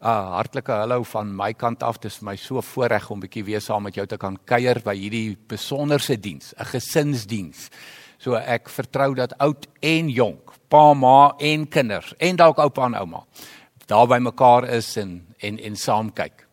Uh 0.00 0.32
hartlike 0.32 0.72
hallo 0.72 1.02
van 1.04 1.36
my 1.36 1.52
kant 1.52 1.82
af. 1.82 1.98
Dit 2.00 2.12
is 2.12 2.22
my 2.24 2.36
so 2.36 2.60
voorreg 2.60 3.10
om 3.10 3.18
'n 3.18 3.20
bietjie 3.20 3.44
weer 3.44 3.60
saam 3.60 3.82
met 3.82 3.94
jou 3.94 4.06
te 4.06 4.16
kan 4.16 4.38
kuier 4.44 4.80
by 4.82 4.96
hierdie 4.96 5.36
besonderse 5.46 6.20
diens, 6.20 6.54
'n 6.56 6.64
gesinsdiens. 6.64 7.68
So 8.18 8.34
ek 8.34 8.68
vertrou 8.68 9.14
dat 9.14 9.38
oud 9.38 9.66
en 9.80 10.08
jonk, 10.08 10.52
pa, 10.68 10.94
ma 10.94 11.34
en 11.38 11.68
kinders 11.68 12.14
en 12.18 12.36
dalk 12.36 12.58
oupa 12.58 12.86
en 12.86 12.94
ouma 12.94 13.24
daar 13.86 14.06
by 14.06 14.18
mekaar 14.18 14.68
is 14.68 14.96
en 14.96 15.26
en 15.38 15.58
en 15.58 15.76
saam 15.76 16.12
kyk. 16.12 16.46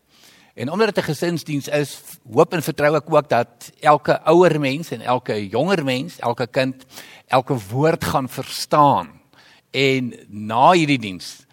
En 0.55 0.71
omdat 0.71 0.95
dit 0.95 1.04
'n 1.04 1.07
gesinsdiens 1.07 1.68
is, 1.68 2.02
hoop 2.34 2.54
en 2.54 2.61
vertrou 2.61 2.95
ek 2.95 3.14
ook 3.14 3.29
dat 3.29 3.71
elke 3.79 4.20
ouer 4.25 4.59
mens 4.59 4.91
en 4.91 5.02
elke 5.02 5.48
jonger 5.50 5.84
mens, 5.84 6.20
elke 6.20 6.48
kind 6.48 6.86
elke 7.27 7.57
woord 7.70 8.04
gaan 8.04 8.29
verstaan 8.29 9.21
en 9.71 10.14
na 10.27 10.71
hierdie 10.71 11.00
diens 11.00 11.46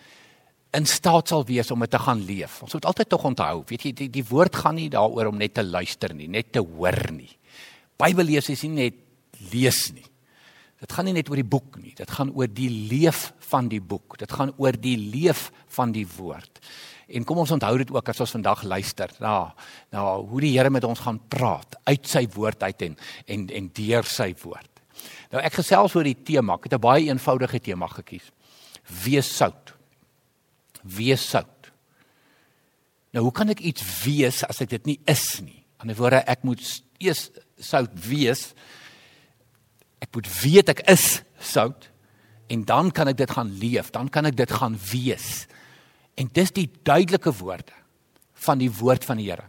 in 0.74 0.86
staat 0.90 1.30
sal 1.30 1.44
wees 1.46 1.70
om 1.70 1.84
dit 1.84 1.90
te 1.90 2.00
gaan 2.02 2.22
leef. 2.26 2.58
Ons 2.66 2.74
moet 2.76 2.88
altyd 2.90 3.12
tog 3.12 3.28
onthou, 3.30 3.62
weet 3.68 3.86
jy, 3.86 3.92
die, 3.94 4.08
die 4.10 4.24
woord 4.26 4.56
gaan 4.64 4.78
nie 4.78 4.90
daaroor 4.92 5.30
om 5.30 5.38
net 5.38 5.54
te 5.54 5.64
luister 5.66 6.14
nie, 6.16 6.28
net 6.30 6.52
te 6.52 6.62
hoor 6.64 6.98
nie. 7.14 7.30
Bybel 8.00 8.26
lees 8.32 8.50
is 8.50 8.64
nie 8.66 8.88
net 8.88 9.00
lees 9.52 9.86
nie. 9.94 10.06
Dit 10.82 10.92
gaan 10.92 11.06
nie 11.08 11.14
net 11.16 11.30
oor 11.30 11.38
die 11.38 11.46
boek 11.46 11.78
nie, 11.80 11.94
dit 11.96 12.10
gaan 12.10 12.32
oor 12.34 12.50
die 12.50 12.68
leef 12.90 13.30
van 13.48 13.70
die 13.70 13.80
boek. 13.80 14.18
Dit 14.20 14.34
gaan 14.34 14.52
oor 14.60 14.76
die 14.76 14.96
leef 14.98 15.46
van 15.76 15.94
die 15.94 16.04
woord. 16.16 16.60
En 17.14 17.24
kom 17.28 17.40
ons 17.40 17.52
onthou 17.54 17.72
dit 17.80 17.92
ook 17.94 18.10
as 18.10 18.20
ons 18.24 18.34
vandag 18.36 18.64
luister 18.68 19.12
na 19.22 19.54
na 19.92 20.04
hoe 20.18 20.40
die 20.42 20.54
Here 20.56 20.72
met 20.72 20.84
ons 20.88 21.02
gaan 21.04 21.20
praat 21.30 21.76
uit 21.84 22.08
sy 22.08 22.24
woord 22.34 22.64
uit 22.64 22.88
en 22.88 22.96
en 23.36 23.46
en 23.60 23.70
deur 23.76 24.08
sy 24.08 24.32
woord. 24.42 24.70
Nou 25.32 25.42
ek 25.44 25.60
gesels 25.60 25.94
oor 25.96 26.06
die 26.06 26.16
tema, 26.16 26.56
ek 26.56 26.68
het 26.68 26.74
'n 26.74 26.80
baie 26.80 27.08
eenvoudige 27.08 27.60
tema 27.60 27.86
gekies. 27.86 28.32
Wees 29.04 29.28
sout 29.36 29.73
wees 30.84 31.24
sout. 31.30 31.70
Nou 33.14 33.24
hoe 33.28 33.34
kan 33.34 33.52
ek 33.52 33.62
iets 33.64 33.84
wees 34.04 34.42
as 34.46 34.60
ek 34.64 34.72
dit 34.74 34.92
nie 34.92 34.98
is 35.10 35.40
nie? 35.44 35.62
Aan 35.80 35.92
die 35.92 35.98
woorde 35.98 36.22
ek 36.30 36.44
moet 36.46 36.62
eers 37.02 37.28
sout 37.60 37.92
wees. 38.08 38.52
Ek 40.02 40.10
moet 40.14 40.28
weet 40.42 40.72
ek 40.74 40.84
is 40.90 41.22
sout 41.40 41.90
en 42.52 42.66
dan 42.68 42.90
kan 42.92 43.08
ek 43.08 43.16
dit 43.22 43.30
gaan 43.32 43.48
leef, 43.56 43.88
dan 43.94 44.10
kan 44.12 44.28
ek 44.28 44.36
dit 44.36 44.50
gaan 44.52 44.76
wees. 44.90 45.46
En 46.20 46.28
dis 46.28 46.52
die 46.54 46.68
duidelike 46.84 47.32
woorde 47.40 47.72
van 48.44 48.60
die 48.60 48.68
woord 48.68 49.06
van 49.08 49.18
die 49.18 49.30
Here 49.30 49.48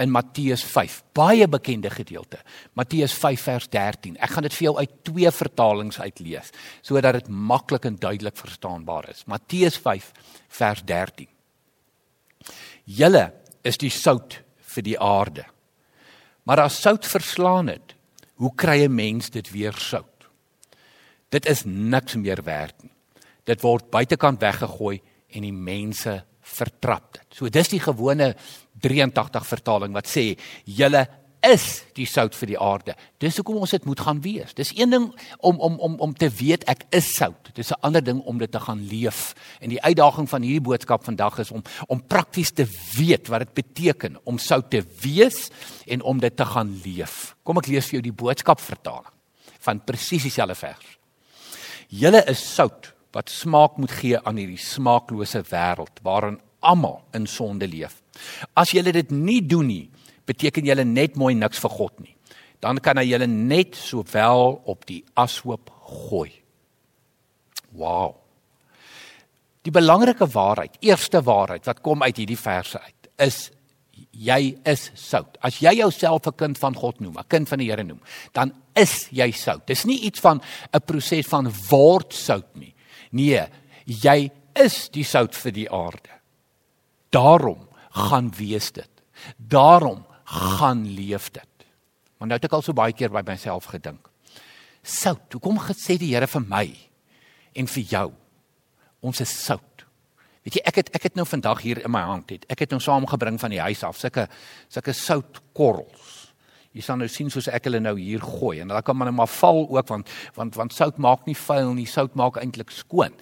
in 0.00 0.10
Matteus 0.10 0.62
5, 0.64 1.02
baie 1.12 1.46
bekende 1.48 1.90
gedeelte. 1.92 2.38
Matteus 2.72 3.12
5 3.12 3.42
vers 3.44 3.68
13. 3.68 4.16
Ek 4.16 4.32
gaan 4.32 4.46
dit 4.46 4.54
vir 4.56 4.66
jou 4.70 4.74
uit 4.78 4.94
twee 5.04 5.32
vertalings 5.36 6.00
uitlees 6.00 6.52
sodat 6.80 7.20
dit 7.20 7.28
maklik 7.28 7.84
en 7.88 7.98
duidelik 8.00 8.36
verstaanbaar 8.40 9.10
is. 9.12 9.26
Matteus 9.28 9.76
5 9.76 10.10
vers 10.58 10.84
13. 10.88 11.28
Julle 12.84 13.26
is 13.62 13.78
die 13.78 13.92
sout 13.92 14.40
vir 14.74 14.86
die 14.86 14.98
aarde. 14.98 15.44
Maar 16.48 16.64
as 16.64 16.80
sout 16.82 17.06
verslaan 17.06 17.68
het, 17.70 17.94
hoe 18.40 18.50
kry 18.56 18.82
'n 18.84 18.94
mens 18.94 19.30
dit 19.30 19.50
weer 19.50 19.72
sout? 19.72 20.26
Dit 21.30 21.46
is 21.46 21.62
niks 21.64 22.16
meer 22.16 22.42
werd 22.42 22.82
nie. 22.82 22.92
Dit 23.44 23.60
word 23.60 23.90
buitekant 23.90 24.40
weggegooi 24.40 25.00
en 25.28 25.42
die 25.42 25.52
mense 25.52 26.24
vertrap 26.40 27.12
dit. 27.12 27.26
So 27.30 27.48
dis 27.48 27.68
die 27.68 27.80
gewone 27.80 28.34
83 28.82 29.46
vertaling 29.46 29.94
wat 29.96 30.10
sê 30.10 30.32
julle 30.64 31.06
is 31.42 31.82
die 31.96 32.06
sout 32.06 32.36
vir 32.38 32.52
die 32.52 32.58
aarde. 32.60 32.94
Dis 33.20 33.36
hoekom 33.40 33.58
ons 33.64 33.72
dit 33.74 33.86
moet 33.88 34.00
gaan 34.00 34.20
wees. 34.22 34.54
Dis 34.54 34.70
een 34.76 34.92
ding 34.94 35.08
om 35.42 35.58
om 35.60 35.78
om 35.82 35.96
om 36.06 36.14
te 36.14 36.28
weet 36.30 36.64
ek 36.70 36.86
is 36.94 37.08
sout. 37.16 37.50
Dis 37.54 37.72
'n 37.72 37.82
ander 37.82 38.04
ding 38.04 38.20
om 38.22 38.38
dit 38.38 38.50
te 38.50 38.60
gaan 38.60 38.86
leef. 38.86 39.34
En 39.60 39.68
die 39.68 39.82
uitdaging 39.82 40.28
van 40.28 40.42
hierdie 40.42 40.60
boodskap 40.60 41.04
vandag 41.04 41.38
is 41.38 41.50
om 41.50 41.62
om 41.86 42.06
prakties 42.06 42.50
te 42.50 42.66
weet 42.96 43.28
wat 43.28 43.38
dit 43.38 43.54
beteken 43.54 44.16
om 44.24 44.38
sout 44.38 44.70
te 44.70 44.84
wees 45.02 45.50
en 45.86 46.02
om 46.02 46.18
dit 46.18 46.36
te 46.36 46.44
gaan 46.44 46.80
leef. 46.84 47.36
Kom 47.42 47.58
ek 47.58 47.66
lees 47.66 47.86
vir 47.86 47.92
jou 47.92 48.02
die 48.02 48.22
boodskap 48.24 48.60
vertaling 48.60 49.12
van 49.60 49.84
presies 49.84 50.22
dieselfde 50.22 50.54
vers. 50.54 50.98
Julle 51.88 52.24
is 52.26 52.54
sout 52.54 52.94
wat 53.12 53.30
smaak 53.30 53.76
moet 53.76 53.90
gee 53.90 54.18
aan 54.18 54.36
hierdie 54.36 54.58
smaaklose 54.58 55.42
wêreld 55.42 56.00
waarin 56.02 56.40
almal 56.60 57.02
in 57.12 57.26
sonde 57.26 57.66
leef. 57.66 58.01
As 58.54 58.72
julle 58.74 58.92
dit 58.92 59.10
nie 59.10 59.40
doen 59.46 59.66
nie, 59.66 59.90
beteken 60.26 60.66
julle 60.66 60.84
net 60.84 61.16
mooi 61.16 61.34
niks 61.34 61.60
vir 61.62 61.70
God 61.70 62.00
nie. 62.00 62.14
Dan 62.62 62.78
kan 62.78 63.00
hy 63.00 63.08
julle 63.10 63.26
net 63.26 63.74
sowel 63.78 64.60
op 64.70 64.86
die 64.86 65.02
ashoop 65.18 65.72
gooi. 66.08 66.30
Wow. 67.72 68.18
Die 69.62 69.72
belangrike 69.74 70.26
waarheid, 70.30 70.78
eerste 70.82 71.22
waarheid 71.22 71.66
wat 71.66 71.82
kom 71.82 72.02
uit 72.02 72.16
hierdie 72.16 72.38
verse 72.38 72.78
uit, 72.78 73.10
is 73.22 73.50
jy 74.12 74.56
is 74.68 74.90
sout. 74.98 75.38
As 75.42 75.60
jy 75.62 75.76
jouself 75.78 76.26
'n 76.26 76.36
kind 76.36 76.58
van 76.58 76.74
God 76.74 77.00
noem, 77.00 77.18
'n 77.18 77.28
kind 77.28 77.48
van 77.48 77.58
die 77.58 77.70
Here 77.70 77.84
noem, 77.84 78.00
dan 78.32 78.52
is 78.74 79.08
jy 79.10 79.30
sout. 79.30 79.66
Dis 79.66 79.84
nie 79.84 80.00
iets 80.00 80.20
van 80.20 80.40
'n 80.72 80.80
proses 80.80 81.26
van 81.26 81.52
word 81.70 82.12
sout 82.12 82.56
nie. 82.56 82.74
Nee, 83.10 83.46
jy 83.84 84.30
is 84.54 84.88
die 84.88 85.04
sout 85.04 85.34
vir 85.34 85.52
die 85.52 85.70
aarde. 85.70 86.10
Daarom 87.10 87.68
gaan 87.92 88.30
wees 88.36 88.70
dit. 88.72 88.90
Daarom 89.36 90.04
gaan 90.24 90.86
leef 90.94 91.30
dit. 91.30 91.66
Maar 92.18 92.28
nou 92.28 92.38
het 92.38 92.46
ek 92.46 92.56
al 92.56 92.64
so 92.64 92.76
baie 92.76 92.94
keer 92.96 93.12
by 93.12 93.24
myself 93.26 93.68
gedink. 93.72 94.08
Sout, 94.82 95.34
hoekom 95.34 95.60
gesê 95.62 95.98
die 95.98 96.12
Here 96.14 96.26
vir 96.26 96.44
my 96.46 96.66
en 97.58 97.68
vir 97.70 97.84
jou? 97.90 98.08
Ons 99.02 99.22
is 99.22 99.32
sout. 99.44 99.84
Weet 100.42 100.58
jy, 100.58 100.62
ek 100.66 100.80
het 100.80 100.90
ek 100.96 101.06
het 101.06 101.18
nou 101.18 101.26
vandag 101.28 101.62
hier 101.62 101.82
in 101.84 101.92
my 101.94 102.02
hand 102.06 102.32
het. 102.34 102.46
Ek 102.50 102.64
het 102.64 102.72
nou 102.74 102.80
saamgebring 102.82 103.38
van 103.38 103.54
die 103.54 103.62
huis 103.62 103.82
af 103.86 103.98
sulke 104.00 104.26
sulke 104.72 104.94
soutkorrels. 104.96 106.21
Jy 106.72 106.82
sal 106.84 106.96
nou 106.96 107.08
sien 107.12 107.28
soos 107.32 107.50
ek 107.52 107.66
hulle 107.68 107.82
nou 107.84 107.92
hier 107.98 108.22
gooi 108.24 108.62
en 108.62 108.70
dan 108.72 108.84
kan 108.84 108.96
man 108.96 109.10
net 109.10 109.16
maar 109.18 109.28
val 109.28 109.66
ook 109.66 109.90
want 109.92 110.08
want 110.38 110.56
want 110.56 110.72
sout 110.72 110.96
maak 110.96 111.26
nie 111.28 111.36
vuil 111.36 111.74
nie, 111.76 111.84
sout 111.86 112.14
maak 112.16 112.38
eintlik 112.40 112.72
skoon. 112.72 113.12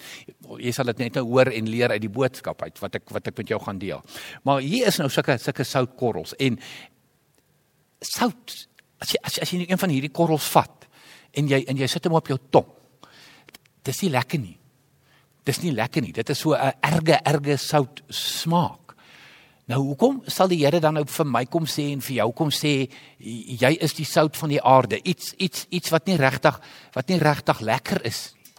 Jy 0.55 0.71
sal 0.75 0.87
dit 0.93 1.03
net 1.03 1.19
nou 1.19 1.25
hoor 1.33 1.51
en 1.51 1.67
leer 1.67 1.91
uit 1.91 2.01
die 2.05 2.11
boodskap 2.11 2.63
uit 2.63 2.79
wat 2.79 2.95
ek 3.01 3.11
wat 3.11 3.27
ek 3.27 3.37
met 3.43 3.51
jou 3.51 3.59
gaan 3.59 3.81
deel. 3.81 4.03
Maar 4.47 4.63
hier 4.63 4.87
is 4.87 5.01
nou 5.01 5.09
sulke 5.11 5.35
sulke 5.41 5.67
soutkorrels 5.67 6.35
en 6.39 6.59
sout 7.99 8.55
as 9.01 9.11
jy 9.11 9.19
as 9.25 9.35
jy, 9.35 9.43
as 9.43 9.51
jy 9.51 9.65
een 9.65 9.83
van 9.83 9.91
hierdie 9.91 10.13
korrels 10.15 10.47
vat 10.55 10.87
en 11.35 11.51
jy 11.51 11.63
en 11.67 11.83
jy 11.83 11.91
sit 11.91 12.07
hom 12.07 12.19
op 12.19 12.31
jou 12.31 12.39
tong. 12.55 12.69
Dis 13.83 14.03
nie 14.05 14.13
lekker 14.13 14.39
nie. 14.39 14.57
Dis 15.43 15.59
nie 15.63 15.73
lekker 15.73 16.03
nie. 16.05 16.13
Dit 16.13 16.29
is 16.29 16.39
so 16.39 16.53
'n 16.53 16.73
erge 16.81 17.19
erge 17.25 17.57
sout 17.57 18.01
smaak. 18.09 18.80
Nou 19.71 19.79
hoekom 19.85 20.19
sal 20.27 20.49
die 20.51 20.59
Here 20.65 20.81
dan 20.83 20.97
nou 20.97 21.05
vir 21.07 21.27
my 21.29 21.45
kom 21.51 21.67
sê 21.69 21.91
en 21.93 22.01
vir 22.03 22.17
jou 22.17 22.29
kom 22.35 22.51
sê 22.51 22.73
jy 23.19 23.71
is 23.85 23.95
die 23.95 24.07
sout 24.07 24.35
van 24.39 24.51
die 24.51 24.59
aarde? 24.59 24.99
Iets 25.07 25.33
iets 25.37 25.67
iets 25.69 25.93
wat 25.93 26.09
nie 26.09 26.17
regtig 26.19 26.57
wat 26.95 27.11
nie 27.11 27.19
regtig 27.21 27.61
lekker 27.69 28.03
is 28.09 28.23
nie. 28.35 28.49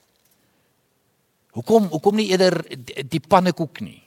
Hoekom 1.58 1.90
hoekom 1.92 2.16
nie 2.16 2.30
eerder 2.30 2.62
die 2.64 3.20
pannekoek 3.20 3.82
nie? 3.84 4.00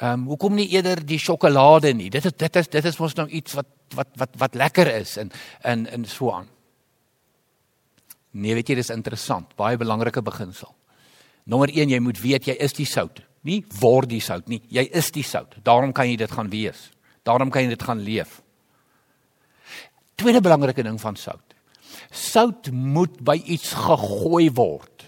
Ehm 0.00 0.22
um, 0.22 0.26
hoekom 0.32 0.56
nie 0.56 0.68
eerder 0.72 1.02
die 1.04 1.20
sjokolade 1.20 1.92
nie? 1.96 2.08
Dit 2.12 2.24
is 2.24 2.36
dit 2.36 2.56
is 2.62 2.68
dit 2.68 2.84
is 2.92 2.98
mos 3.00 3.16
nou 3.16 3.28
iets 3.28 3.56
wat 3.58 3.68
wat 3.98 4.16
wat 4.16 4.40
wat 4.40 4.54
lekker 4.54 4.92
is 4.94 5.16
en 5.20 5.32
in 5.64 5.86
in 5.86 6.04
so 6.04 6.32
aan. 6.32 6.48
Nee, 8.30 8.54
weet 8.54 8.68
jy 8.68 8.74
dis 8.76 8.92
interessant, 8.92 9.56
baie 9.56 9.76
belangrike 9.80 10.22
beginsel. 10.22 10.74
Nommer 11.44 11.70
1, 11.72 11.88
jy 11.88 12.00
moet 12.00 12.20
weet 12.20 12.48
jy 12.48 12.56
is 12.60 12.72
die 12.76 12.88
sout 12.88 13.25
nie 13.46 13.62
word 13.80 14.10
die 14.10 14.22
sout 14.24 14.48
nie. 14.50 14.60
Jy 14.72 14.86
is 14.98 15.10
die 15.14 15.24
sout. 15.26 15.56
Daarom 15.66 15.94
kan 15.96 16.08
jy 16.10 16.18
dit 16.20 16.32
gaan 16.32 16.50
wees. 16.52 16.90
Daarom 17.26 17.50
kan 17.50 17.64
jy 17.64 17.74
dit 17.74 17.82
gaan 17.86 18.02
leef. 18.02 18.40
Tweede 20.16 20.42
belangrike 20.44 20.84
ding 20.86 20.98
van 21.00 21.16
sout. 21.16 21.56
Sout 22.10 22.70
moet 22.72 23.18
by 23.24 23.36
iets 23.44 23.72
gegooi 23.76 24.48
word. 24.54 25.06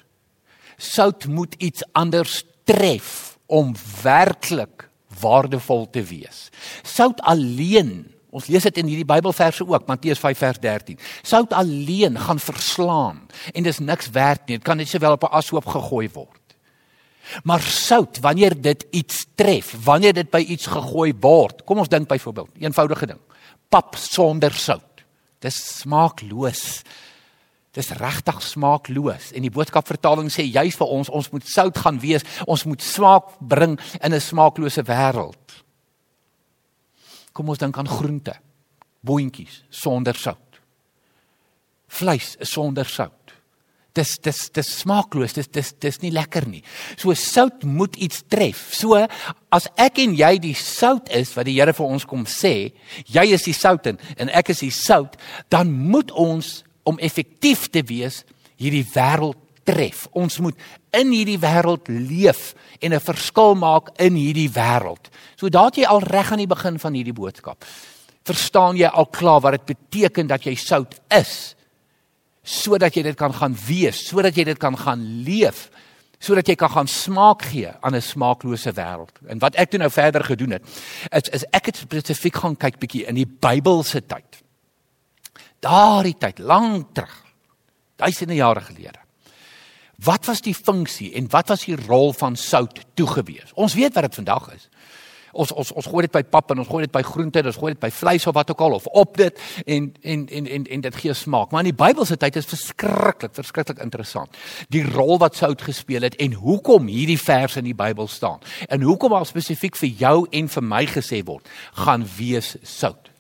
Sout 0.79 1.27
moet 1.27 1.57
iets 1.59 1.85
anders 1.93 2.43
tref 2.69 3.39
om 3.47 3.73
werklik 4.03 4.87
waardevol 5.21 5.89
te 5.91 6.05
wees. 6.05 6.49
Sout 6.87 7.21
alleen 7.27 8.07
Ons 8.29 8.51
lees 8.53 8.67
dit 8.69 8.81
in 8.83 8.91
hierdie 8.91 9.09
Bybelverse 9.09 9.65
ook, 9.65 9.87
Matteus 9.89 10.21
5 10.21 10.41
vers 10.43 10.59
13. 10.61 10.99
Sout 11.25 11.55
alleen 11.57 12.19
gaan 12.21 12.39
verslaan 12.39 13.23
en 13.55 13.65
dis 13.65 13.79
niks 13.81 14.11
werd 14.13 14.45
nie. 14.47 14.59
Dit 14.59 14.67
kan 14.69 14.77
net 14.77 14.89
sowel 14.89 15.17
op 15.17 15.25
'n 15.25 15.33
ashoop 15.33 15.67
gegooi 15.67 16.11
word. 16.13 16.48
Maar 17.45 17.61
sout, 17.61 18.21
wanneer 18.21 18.61
dit 18.61 18.87
iets 18.91 19.27
tref, 19.35 19.75
wanneer 19.85 20.13
dit 20.13 20.31
by 20.31 20.41
iets 20.41 20.67
gegooi 20.67 21.13
word. 21.21 21.65
Kom 21.65 21.79
ons 21.79 21.89
dink 21.89 22.09
byvoorbeeld, 22.09 22.51
eenvoudige 22.63 23.07
ding. 23.07 23.21
Pap 23.69 23.97
sonder 24.01 24.53
sout. 24.53 25.05
Dis 25.45 25.59
smaakloos. 25.81 26.83
Dis 27.77 27.91
regtig 28.01 28.41
smaakloos. 28.43 29.31
En 29.37 29.45
die 29.45 29.53
boodskapvertaling 29.55 30.33
sê 30.33 30.47
juis 30.49 30.77
vir 30.79 30.95
ons, 30.99 31.11
ons 31.15 31.31
moet 31.35 31.47
sout 31.47 31.79
gaan 31.79 32.01
wees. 32.03 32.25
Ons 32.47 32.65
moet 32.65 32.83
smaak 32.83 33.37
bring 33.39 33.79
in 34.01 34.15
'n 34.15 34.21
smaaklose 34.21 34.83
wêreld. 34.83 35.63
Kom 37.33 37.49
ons 37.49 37.59
dink 37.59 37.79
aan 37.79 37.89
groente. 37.89 38.35
Boontjies 39.01 39.65
sonder 39.71 40.15
sout. 40.15 40.61
Vleis 41.87 42.37
is 42.41 42.51
sonder 42.51 42.85
sout. 42.85 43.18
Dis 43.99 44.15
dis 44.25 44.41
dis 44.55 44.71
smaakloos. 44.83 45.35
Dis 45.37 45.51
dis 45.53 45.73
dis 45.83 46.01
nie 46.05 46.13
lekker 46.15 46.47
nie. 46.49 46.63
So 46.97 47.15
sout 47.19 47.67
moet 47.67 47.99
iets 48.01 48.23
tref. 48.31 48.69
So 48.77 48.99
as 49.55 49.69
ek 49.81 50.01
en 50.05 50.15
jy 50.19 50.33
die 50.43 50.55
sout 50.59 51.11
is 51.15 51.35
wat 51.37 51.49
die 51.49 51.59
Here 51.59 51.75
vir 51.75 51.91
ons 51.91 52.07
kom 52.09 52.25
sê, 52.31 52.71
jy 53.11 53.27
is 53.35 53.49
die 53.49 53.57
sout 53.57 53.87
en, 53.91 53.99
en 54.19 54.31
ek 54.31 54.53
is 54.55 54.63
die 54.63 54.75
sout, 54.75 55.19
dan 55.51 55.73
moet 55.73 56.13
ons 56.15 56.63
om 56.89 57.01
effektief 57.05 57.67
te 57.73 57.83
wees 57.89 58.23
hierdie 58.59 58.87
wêreld 58.95 59.39
tref. 59.69 60.07
Ons 60.17 60.39
moet 60.45 60.57
in 60.97 61.13
hierdie 61.13 61.39
wêreld 61.41 61.91
leef 61.93 62.55
en 62.81 62.95
'n 62.95 63.01
verskil 63.01 63.55
maak 63.55 63.93
in 63.99 64.15
hierdie 64.15 64.49
wêreld. 64.49 65.11
So 65.37 65.49
daat 65.49 65.77
jy 65.77 65.85
al 65.85 66.01
reg 66.01 66.33
aan 66.33 66.45
die 66.45 66.55
begin 66.55 66.79
van 66.79 66.95
hierdie 66.95 67.13
boodskap. 67.13 67.65
Verstaan 68.25 68.77
jy 68.77 68.87
al 68.87 69.07
klaar 69.07 69.41
wat 69.41 69.53
dit 69.53 69.77
beteken 69.77 70.27
dat 70.27 70.45
jy 70.45 70.55
sout 70.55 70.95
is? 71.11 71.55
Sodat 72.49 72.97
jy 72.97 73.05
dit 73.11 73.19
kan 73.19 73.35
gaan 73.37 73.57
wees, 73.67 74.01
sodat 74.09 74.37
jy 74.37 74.47
dit 74.49 74.61
kan 74.61 74.77
gaan 74.79 75.03
leef, 75.27 75.69
sodat 76.19 76.49
jy 76.49 76.57
kan 76.59 76.73
gaan 76.73 76.89
smaak 76.91 77.45
gee 77.51 77.71
aan 77.81 77.95
'n 77.95 78.03
smaaklose 78.03 78.73
wêreld. 78.73 79.13
En 79.29 79.39
wat 79.39 79.55
ek 79.55 79.71
toe 79.71 79.79
nou 79.79 79.91
verder 79.91 80.25
gedoen 80.25 80.51
het, 80.51 80.63
is, 81.13 81.29
is 81.29 81.45
ek 81.53 81.67
het 81.67 81.77
spesifiek 81.77 82.37
gaan 82.37 82.57
kyk 82.57 82.79
bietjie 82.79 83.07
in 83.07 83.15
die 83.15 83.27
Bybelse 83.27 84.01
tyd. 84.07 84.43
Daardie 85.61 86.17
tyd, 86.19 86.39
lank 86.39 86.95
terug. 86.95 87.25
Duisende 87.97 88.35
jare 88.35 88.61
gelede. 88.61 88.99
Wat 89.99 90.27
was 90.27 90.41
die 90.41 90.55
funksie 90.55 91.15
en 91.15 91.29
wat 91.31 91.49
was 91.49 91.65
die 91.65 91.77
rol 91.77 92.13
van 92.13 92.37
sout 92.37 92.85
toegewees? 92.95 93.53
Ons 93.55 93.75
weet 93.75 93.95
wat 93.95 94.05
dit 94.05 94.15
vandag 94.15 94.55
is 94.55 94.69
ons 95.33 95.53
ons 95.53 95.73
ons 95.73 95.89
gooi 95.91 96.05
dit 96.07 96.13
by 96.13 96.23
pap 96.23 96.53
en 96.53 96.63
ons 96.63 96.69
gooi 96.69 96.85
dit 96.87 96.93
by 96.93 97.03
groente 97.07 97.41
en 97.41 97.51
ons 97.51 97.59
gooi 97.61 97.73
dit 97.75 97.81
by 97.81 97.91
vleis 97.95 98.27
of 98.29 98.37
wat 98.37 98.53
ook 98.53 98.63
al 98.65 98.77
of 98.79 98.87
op 98.87 99.17
dit 99.19 99.43
en 99.67 99.89
en 100.03 100.27
en 100.39 100.47
en 100.57 100.67
en 100.77 100.85
dit 100.87 101.01
gee 101.03 101.15
smaak. 101.15 101.51
Maar 101.51 101.67
in 101.67 101.71
die 101.73 101.79
Bybelse 101.85 102.17
tyd 102.17 102.39
is 102.41 102.49
verskriklik 102.49 103.35
verskriklik 103.37 103.83
interessant. 103.85 104.37
Die 104.69 104.85
rol 104.87 105.19
wat 105.23 105.37
sout 105.37 105.63
gespeel 105.63 106.07
het 106.07 106.17
en 106.23 106.39
hoekom 106.39 106.89
hierdie 106.91 107.19
vers 107.21 107.59
in 107.61 107.69
die 107.69 107.77
Bybel 107.77 108.09
staan. 108.09 108.41
En 108.69 108.83
hoekom 108.83 109.13
al 109.13 109.29
spesifiek 109.29 109.77
vir 109.77 109.93
jou 110.07 110.17
en 110.31 110.49
vir 110.49 110.65
my 110.65 110.85
gesê 110.87 111.23
word, 111.25 111.47
gaan 111.85 112.07
wees 112.17 112.57
sout. 112.63 113.13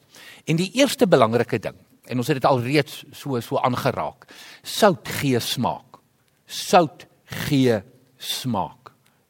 En 0.49 0.56
die 0.56 0.70
eerste 0.81 1.06
belangrike 1.06 1.60
ding 1.60 1.76
en 2.08 2.19
ons 2.19 2.28
het 2.28 2.40
dit 2.40 2.49
al 2.49 2.62
reeds 2.64 3.05
so 3.12 3.40
so 3.40 3.60
aangeraak. 3.60 4.28
Sout 4.62 5.08
gee 5.20 5.40
smaak. 5.40 6.00
Sout 6.46 7.06
gee 7.44 7.82
smaak 8.16 8.78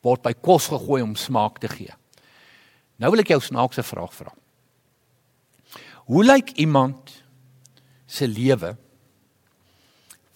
word 0.04 0.22
by 0.24 0.34
kos 0.34 0.68
gegooi 0.72 1.02
om 1.04 1.16
smaak 1.18 1.58
te 1.62 1.70
gee. 1.72 1.94
Nou 2.98 3.12
wil 3.14 3.22
ek 3.22 3.32
jou 3.34 3.40
snaakse 3.42 3.84
vraag 3.86 4.14
vra. 4.14 4.32
Hoe 6.08 6.24
lyk 6.24 6.54
iemand 6.58 7.12
se 8.08 8.26
lewe 8.26 8.72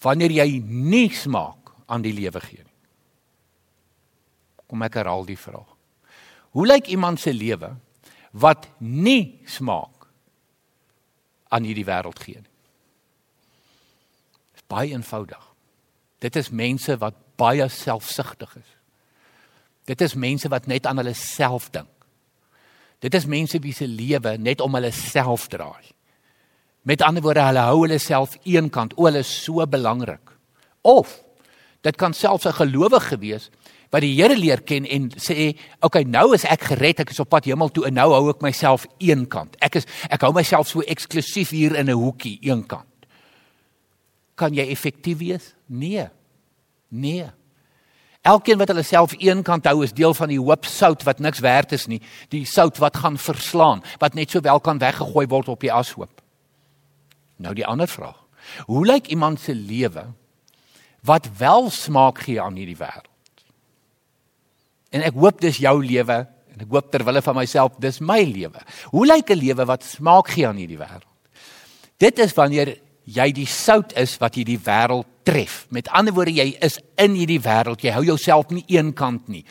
wanneer 0.02 0.34
jy 0.42 0.60
nie 0.66 1.08
smaak 1.14 1.72
aan 1.86 2.04
die 2.04 2.12
lewe 2.14 2.42
gee 2.44 2.62
nie? 2.62 2.76
Kom 4.68 4.84
ek 4.84 4.98
herhaal 5.00 5.24
die 5.26 5.38
vraag. 5.38 5.70
Hoe 6.52 6.66
lyk 6.68 6.90
iemand 6.92 7.20
se 7.20 7.32
lewe 7.32 7.72
wat 8.32 8.68
nie 8.78 9.40
smaak 9.48 10.06
aan 11.52 11.64
hierdie 11.68 11.88
wêreld 11.88 12.20
gee 12.20 12.40
nie? 12.40 12.52
Dit 14.52 14.60
is 14.60 14.68
baie 14.68 14.92
eenvoudig. 14.92 15.48
Dit 16.22 16.36
is 16.36 16.52
mense 16.52 16.94
wat 17.00 17.16
baie 17.40 17.66
selfsugtig 17.72 18.54
is. 18.60 18.70
Dit 19.88 20.04
is 20.04 20.14
mense 20.14 20.48
wat 20.52 20.68
net 20.70 20.86
aan 20.86 21.00
hulle 21.00 21.16
self 21.18 21.72
dink. 21.74 21.90
Dit 23.02 23.14
is 23.18 23.26
mense 23.26 23.58
wie 23.62 23.74
se 23.74 23.88
lewe 23.88 24.36
net 24.38 24.62
om 24.62 24.74
hulle 24.78 24.92
self 24.94 25.48
draai. 25.50 25.90
Met 26.86 27.02
ander 27.02 27.22
woorde, 27.22 27.42
hulle 27.42 27.64
hou 27.66 27.82
hulle 27.82 27.98
self 28.02 28.36
eenkant. 28.46 28.94
O, 28.96 29.06
hulle 29.08 29.22
is 29.22 29.30
so 29.44 29.64
belangrik. 29.66 30.32
Of 30.86 31.18
dit 31.82 31.96
kan 31.98 32.14
selfs 32.14 32.46
'n 32.46 32.52
gelowige 32.52 33.18
wees 33.18 33.50
wat 33.90 34.00
die 34.02 34.14
Here 34.14 34.36
leer 34.36 34.62
ken 34.62 34.86
en 34.86 35.10
sê, 35.10 35.52
"Oké, 35.52 35.58
okay, 35.80 36.02
nou 36.02 36.34
is 36.34 36.44
ek 36.44 36.62
gered, 36.62 37.00
ek 37.00 37.10
is 37.10 37.20
op 37.20 37.28
pad 37.28 37.44
hemel 37.44 37.68
toe 37.68 37.86
en 37.86 37.94
nou 37.94 38.12
hou 38.12 38.30
ek 38.30 38.40
myself 38.40 38.86
eenkant. 38.98 39.56
Ek 39.60 39.76
is 39.76 39.86
ek 40.08 40.20
hou 40.20 40.32
myself 40.32 40.68
so 40.68 40.80
eksklusief 40.80 41.50
hier 41.50 41.74
in 41.74 41.90
'n 41.90 41.94
hoekie 41.94 42.38
eenkant." 42.40 42.86
Kan 44.34 44.54
jy 44.54 44.70
effektief 44.70 45.18
wees? 45.18 45.54
Nee. 45.66 46.08
Nee. 46.88 47.30
Elkeen 48.22 48.58
wat 48.60 48.70
hulle 48.70 48.84
self 48.86 49.16
eenkant 49.18 49.66
hou 49.66 49.80
is 49.82 49.94
deel 49.94 50.14
van 50.14 50.30
die 50.30 50.38
hoop 50.38 50.66
sout 50.70 51.02
wat 51.08 51.18
niks 51.18 51.42
werd 51.42 51.72
is 51.74 51.88
nie, 51.90 51.98
die 52.30 52.44
sout 52.46 52.78
wat 52.78 53.00
gaan 53.02 53.18
verslaan, 53.18 53.82
wat 53.98 54.14
net 54.14 54.30
sowel 54.30 54.60
kan 54.62 54.78
weggegooi 54.78 55.26
word 55.26 55.50
op 55.50 55.64
die 55.64 55.72
ashoop. 55.74 56.22
Nou 57.42 57.54
die 57.58 57.66
ander 57.66 57.90
vraag. 57.90 58.20
Hoe 58.70 58.84
lyk 58.86 59.10
iemand 59.10 59.40
se 59.40 59.54
lewe 59.54 60.06
wat 61.02 61.26
wel 61.38 61.70
smaak 61.74 62.22
gee 62.22 62.38
aan 62.42 62.58
hierdie 62.58 62.78
wêreld? 62.78 63.10
En 64.94 65.02
ek 65.02 65.18
hoop 65.18 65.40
dis 65.42 65.58
jou 65.64 65.74
lewe 65.82 66.20
en 66.52 66.62
ek 66.62 66.70
hoop 66.70 66.92
ter 66.92 67.02
wille 67.06 67.22
van 67.24 67.38
myself 67.40 67.74
dis 67.82 67.98
my 67.98 68.20
lewe. 68.28 68.62
Hoe 68.94 69.06
lyk 69.06 69.30
'n 69.30 69.38
lewe 69.38 69.66
wat 69.66 69.82
smaak 69.82 70.28
gee 70.28 70.46
aan 70.46 70.62
hierdie 70.62 70.78
wêreld? 70.78 71.08
Dit 71.98 72.18
is 72.18 72.34
wanneer 72.34 72.78
jy 73.04 73.32
die 73.32 73.46
sout 73.46 73.92
is 73.98 74.18
wat 74.18 74.34
hierdie 74.34 74.60
wêreld 74.62 75.06
tref. 75.24 75.66
Met 75.70 75.88
ander 75.88 76.14
woorde, 76.14 76.34
jy 76.34 76.56
is 76.60 76.78
in 77.00 77.16
hierdie 77.18 77.40
wêreld. 77.42 77.82
Jy 77.84 77.94
hou 77.96 78.04
jouself 78.04 78.50
nie 78.54 78.64
eenkant 78.72 79.28
nie. 79.32 79.44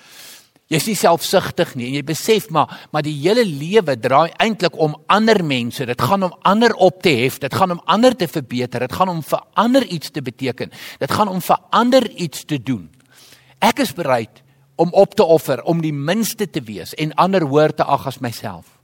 Jy's 0.72 0.86
nie 0.88 0.96
selfsugtig 0.96 1.74
nie 1.76 1.90
en 1.90 1.98
jy 1.98 2.04
besef 2.08 2.46
maar 2.54 2.72
maar 2.96 3.04
die 3.04 3.18
hele 3.18 3.44
lewe 3.44 3.98
draai 4.00 4.32
eintlik 4.40 4.78
om 4.80 4.96
ander 5.12 5.42
mense. 5.44 5.84
Dit 5.86 6.02
gaan 6.02 6.24
om 6.24 6.36
ander 6.48 6.72
op 6.80 7.02
te 7.04 7.12
hef. 7.24 7.42
Dit 7.44 7.56
gaan 7.56 7.76
om 7.76 7.82
ander 7.86 8.16
te 8.16 8.28
verbeter. 8.32 8.88
Dit 8.88 8.96
gaan 8.96 9.12
om 9.12 9.20
vir 9.24 9.44
ander 9.60 9.84
iets 9.84 10.14
te 10.16 10.24
beteken. 10.24 10.72
Dit 11.00 11.12
gaan 11.12 11.28
om 11.28 11.42
vir 11.44 11.60
ander 11.76 12.08
iets 12.16 12.46
te 12.48 12.62
doen. 12.62 12.88
Ek 13.60 13.84
is 13.84 13.92
bereid 13.94 14.44
om 14.82 14.94
op 14.98 15.14
te 15.14 15.24
offer, 15.24 15.62
om 15.64 15.82
die 15.84 15.94
minste 15.94 16.48
te 16.50 16.62
wees 16.66 16.96
en 16.98 17.14
ander 17.22 17.44
hoër 17.46 17.76
te 17.76 17.86
ag 17.86 18.08
as 18.10 18.22
myself. 18.24 18.80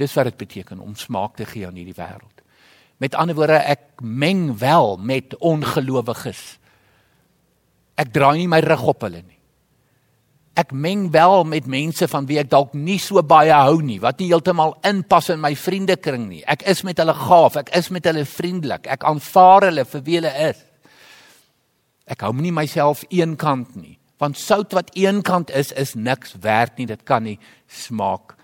Dis 0.00 0.14
wat 0.16 0.30
dit 0.30 0.38
beteken 0.40 0.80
om 0.80 0.94
smaak 0.96 1.34
te 1.36 1.44
gee 1.44 1.66
aan 1.66 1.76
hierdie 1.76 1.96
wêreld. 1.98 2.39
Met 3.00 3.16
ander 3.16 3.36
woorde, 3.36 3.56
ek 3.64 4.02
meng 4.04 4.50
wel 4.60 4.98
met 5.00 5.32
ongelowiges. 5.40 6.40
Ek 8.00 8.10
draai 8.12 8.42
nie 8.42 8.50
my 8.50 8.60
rug 8.64 8.82
op 8.92 9.06
hulle 9.06 9.22
nie. 9.24 9.38
Ek 10.60 10.74
meng 10.76 11.06
wel 11.14 11.46
met 11.48 11.68
mense 11.70 12.04
van 12.10 12.26
wie 12.28 12.36
ek 12.42 12.50
dalk 12.52 12.74
nie 12.76 12.98
so 13.00 13.22
baie 13.24 13.54
hou 13.54 13.78
nie, 13.80 13.96
wat 14.02 14.18
nie 14.20 14.28
heeltemal 14.28 14.74
inpas 14.84 15.30
in 15.32 15.40
my 15.40 15.54
vriendekring 15.56 16.26
nie. 16.28 16.42
Ek 16.44 16.66
is 16.68 16.82
met 16.84 17.00
hulle 17.00 17.14
gaaf, 17.16 17.56
ek 17.62 17.72
is 17.78 17.88
met 17.94 18.04
hulle 18.10 18.26
vriendelik. 18.28 18.88
Ek 18.90 19.06
aanvaar 19.08 19.70
hulle 19.70 19.86
vir 19.88 20.04
wie 20.04 20.18
hulle 20.18 20.34
is. 20.50 20.60
Ek 22.10 22.26
hou 22.26 22.34
nie 22.36 22.52
myself 22.52 23.06
eenkant 23.08 23.78
nie, 23.78 23.94
want 24.20 24.36
sout 24.36 24.74
wat 24.76 24.90
eenkant 24.98 25.52
is, 25.56 25.70
is 25.72 25.94
niks 25.96 26.34
werd 26.42 26.76
nie. 26.76 26.88
Dit 26.90 27.06
kan 27.08 27.24
nie 27.24 27.38
smaak 27.70 28.34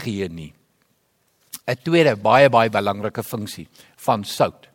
gee 0.00 0.30
nie. 0.30 0.54
'n 1.66 1.76
Tweede 1.82 2.14
baie 2.16 2.48
baie 2.48 2.70
belangrike 2.70 3.22
funksie 3.26 3.66
van 4.06 4.24
sout. 4.24 4.68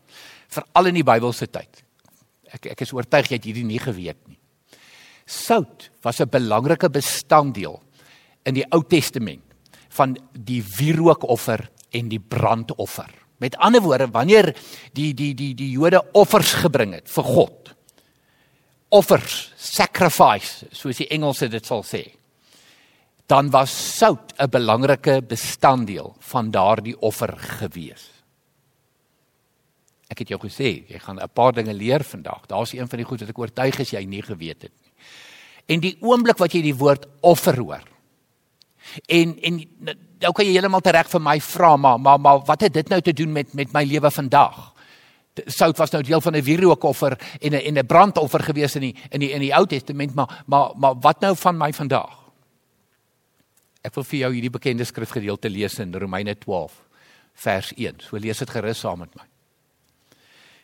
Veral 0.51 0.91
in 0.91 0.99
die 0.99 1.07
Bybelse 1.07 1.47
tyd. 1.47 1.83
Ek 2.51 2.73
ek 2.73 2.83
is 2.83 2.93
oortuig 2.93 3.31
jy 3.31 3.39
het 3.39 3.47
hierdie 3.47 3.67
nie 3.67 3.79
geweet 3.79 4.19
nie. 4.27 4.39
Sout 5.25 5.89
was 6.03 6.19
'n 6.19 6.29
belangrike 6.29 6.89
bestanddeel 6.89 7.81
in 8.45 8.55
die 8.55 8.65
Ou 8.71 8.83
Testament 8.83 9.43
van 9.89 10.17
die 10.33 10.61
wierookoffer 10.63 11.69
en 11.91 12.09
die 12.09 12.19
brandoffer. 12.19 13.09
Met 13.37 13.57
ander 13.57 13.81
woorde, 13.81 14.07
wanneer 14.11 14.53
die 14.93 15.13
die 15.13 15.33
die 15.33 15.53
die 15.55 15.71
Jode 15.71 16.01
offers 16.13 16.53
gebring 16.53 16.93
het 16.93 17.09
vir 17.09 17.23
God. 17.23 17.73
Offers, 18.89 19.53
sacrifice, 19.55 20.67
soos 20.71 20.97
die 20.97 21.09
Engelse 21.09 21.47
dit 21.49 21.65
sal 21.65 21.83
sê. 21.83 22.03
Dan 23.27 23.49
was 23.49 23.71
sout 23.71 24.33
'n 24.37 24.49
belangrike 24.49 25.21
bestanddeel 25.21 26.15
van 26.19 26.51
daardie 26.51 26.99
offer 26.99 27.37
gewees. 27.37 28.20
Ek 30.11 30.25
het 30.25 30.33
jou 30.33 30.39
gesê, 30.43 30.83
jy 30.91 30.99
gaan 30.99 31.19
'n 31.19 31.29
paar 31.33 31.53
dinge 31.53 31.73
leer 31.73 32.03
vandag. 32.03 32.45
Daar's 32.47 32.73
een 32.73 32.87
van 32.87 32.97
die 32.97 33.05
goed 33.05 33.19
wat 33.19 33.29
ek 33.29 33.39
oortuig 33.39 33.79
is 33.79 33.91
jy 33.91 34.03
nie 34.05 34.21
geweet 34.21 34.61
het 34.61 34.71
nie. 34.81 34.91
En 35.67 35.79
die 35.79 35.97
oomblik 36.01 36.37
wat 36.37 36.53
jy 36.53 36.61
die 36.61 36.75
woord 36.75 37.05
offer 37.21 37.57
hoor. 37.57 37.83
En 39.07 39.37
en 39.41 39.63
nou 40.19 40.31
kan 40.33 40.45
jy 40.45 40.51
heeltemal 40.51 40.83
reg 40.83 41.09
vir 41.09 41.21
my 41.21 41.39
vra, 41.39 41.77
maar 41.77 41.99
maar 41.99 42.19
maar 42.19 42.39
wat 42.45 42.61
het 42.61 42.73
dit 42.73 42.89
nou 42.89 43.01
te 43.01 43.13
doen 43.13 43.31
met 43.31 43.53
met 43.53 43.73
my 43.73 43.83
lewe 43.83 44.11
vandag? 44.11 44.73
Sout 45.47 45.77
was 45.77 45.91
nou 45.91 46.03
deel 46.03 46.21
van 46.21 46.35
'n 46.35 46.43
wierookoffer 46.43 47.17
en 47.39 47.51
'n 47.51 47.61
en 47.61 47.77
'n 47.77 47.85
brandoffer 47.85 48.43
gewees 48.43 48.75
in 48.75 48.81
die 48.81 48.95
in 49.11 49.19
die 49.19 49.31
in 49.31 49.39
die 49.39 49.53
Ou 49.53 49.65
Testament, 49.65 50.13
maar 50.13 50.43
maar 50.45 50.71
maar 50.75 50.95
wat 50.99 51.21
nou 51.21 51.35
van 51.35 51.57
my 51.57 51.73
vandag? 51.73 52.19
Ek 53.81 53.95
wil 53.95 54.03
vir 54.03 54.19
jou 54.19 54.33
hierdie 54.33 54.49
bekende 54.49 54.83
skrifgedeelte 54.83 55.49
lees 55.49 55.79
in 55.79 55.93
Romeine 55.93 56.37
12 56.37 56.71
vers 57.33 57.73
1. 57.77 57.99
So 57.99 58.17
lees 58.17 58.37
dit 58.37 58.49
gerus 58.49 58.79
saam 58.79 58.99
met 58.99 59.15
my. 59.15 59.30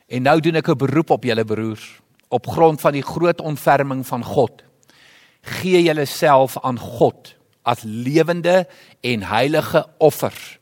En 0.07 0.23
nou 0.23 0.39
doen 0.39 0.55
ek 0.55 0.69
'n 0.69 0.77
beroep 0.77 1.09
op 1.09 1.23
julle 1.23 1.45
broers 1.45 1.99
op 2.29 2.47
grond 2.47 2.81
van 2.81 2.91
die 2.91 3.03
groot 3.03 3.41
ontferming 3.41 4.07
van 4.07 4.23
God. 4.23 4.63
Gee 5.41 5.83
julleself 5.83 6.57
aan 6.59 6.79
God 6.79 7.35
as 7.63 7.83
lewende 7.83 8.67
en 9.01 9.23
heilige 9.23 9.85
offers 9.97 10.59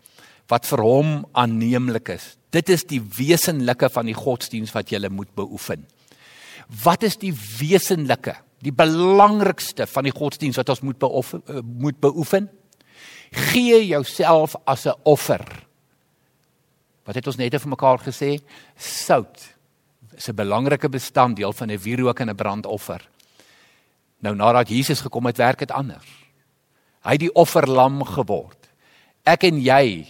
wat 0.47 0.65
vir 0.65 0.81
hom 0.81 1.25
aanneemlik 1.31 2.09
is. 2.09 2.37
Dit 2.49 2.69
is 2.69 2.83
die 2.83 3.01
wesenlike 3.17 3.89
van 3.89 4.05
die 4.05 4.17
godsdiens 4.17 4.71
wat 4.71 4.89
jy 4.89 5.09
moet 5.09 5.33
beoefen. 5.35 5.85
Wat 6.83 7.03
is 7.03 7.17
die 7.17 7.33
wesenlike, 7.59 8.35
die 8.61 8.73
belangrikste 8.73 9.87
van 9.87 10.03
die 10.03 10.13
godsdiens 10.13 10.57
wat 10.57 10.69
ons 10.69 10.81
moet 10.81 10.97
beoefen, 10.97 11.41
eh, 11.47 11.61
moet 11.61 11.99
beoefen? 11.99 12.49
Gee 13.31 13.85
jouself 13.87 14.55
as 14.65 14.85
'n 14.85 14.93
offer. 15.03 15.65
Wat 17.05 17.15
het 17.15 17.27
ons 17.27 17.37
net 17.37 17.53
vir 17.53 17.69
mekaar 17.69 18.01
gesê? 18.01 18.39
Sout 18.75 19.55
is 20.17 20.29
'n 20.29 20.35
belangrike 20.35 20.89
bestanddeel 20.89 21.53
van 21.53 21.71
'n 21.71 21.77
wierook 21.77 22.19
en 22.19 22.29
'n 22.29 22.35
brandoffer. 22.35 23.01
Nou 24.19 24.35
nadat 24.35 24.69
Jesus 24.69 25.01
gekom 25.01 25.25
het, 25.25 25.37
werk 25.37 25.59
dit 25.59 25.71
anders. 25.71 26.07
Hy 27.03 27.11
het 27.11 27.19
die 27.19 27.33
offerlam 27.33 28.03
geword. 28.03 28.69
Ek 29.23 29.43
en 29.43 29.61
jy 29.61 30.07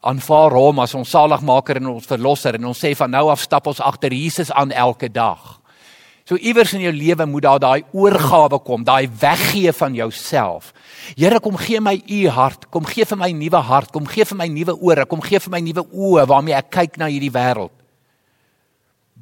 aanvaar 0.00 0.50
hom 0.50 0.78
as 0.78 0.94
ons 0.94 1.10
saligmaker 1.10 1.76
en 1.76 1.86
ons 1.86 2.06
verlosser 2.06 2.54
en 2.54 2.64
ons 2.64 2.84
sê 2.84 2.96
van 2.96 3.10
nou 3.10 3.28
af 3.28 3.40
stap 3.40 3.66
ons 3.66 3.80
agter 3.80 4.12
Jesus 4.12 4.50
aan 4.50 4.70
elke 4.70 5.08
dag. 5.12 5.59
So 6.30 6.38
iewers 6.38 6.70
in 6.76 6.84
jou 6.84 6.92
lewe 6.94 7.24
moet 7.26 7.42
daar 7.42 7.58
daai 7.58 7.80
oorgawe 7.90 8.60
kom, 8.62 8.84
daai 8.86 9.10
weggee 9.18 9.72
van 9.74 9.96
jouself. 9.98 10.68
Here 11.18 11.40
kom 11.42 11.56
gee 11.58 11.80
my 11.82 11.96
u 12.06 12.20
hart, 12.30 12.68
kom 12.70 12.86
gee 12.86 13.02
vir 13.02 13.18
my 13.18 13.32
nuwe 13.34 13.58
hart, 13.66 13.90
kom 13.90 14.06
gee 14.06 14.22
vir 14.22 14.38
my 14.38 14.46
nuwe 14.46 14.76
ore, 14.78 15.08
kom 15.10 15.24
gee 15.26 15.40
vir 15.42 15.52
my 15.56 15.60
nuwe 15.66 15.82
oë 15.90 16.28
waarmee 16.30 16.54
ek 16.54 16.70
kyk 16.76 17.00
na 17.02 17.08
hierdie 17.10 17.32
wêreld. 17.34 17.74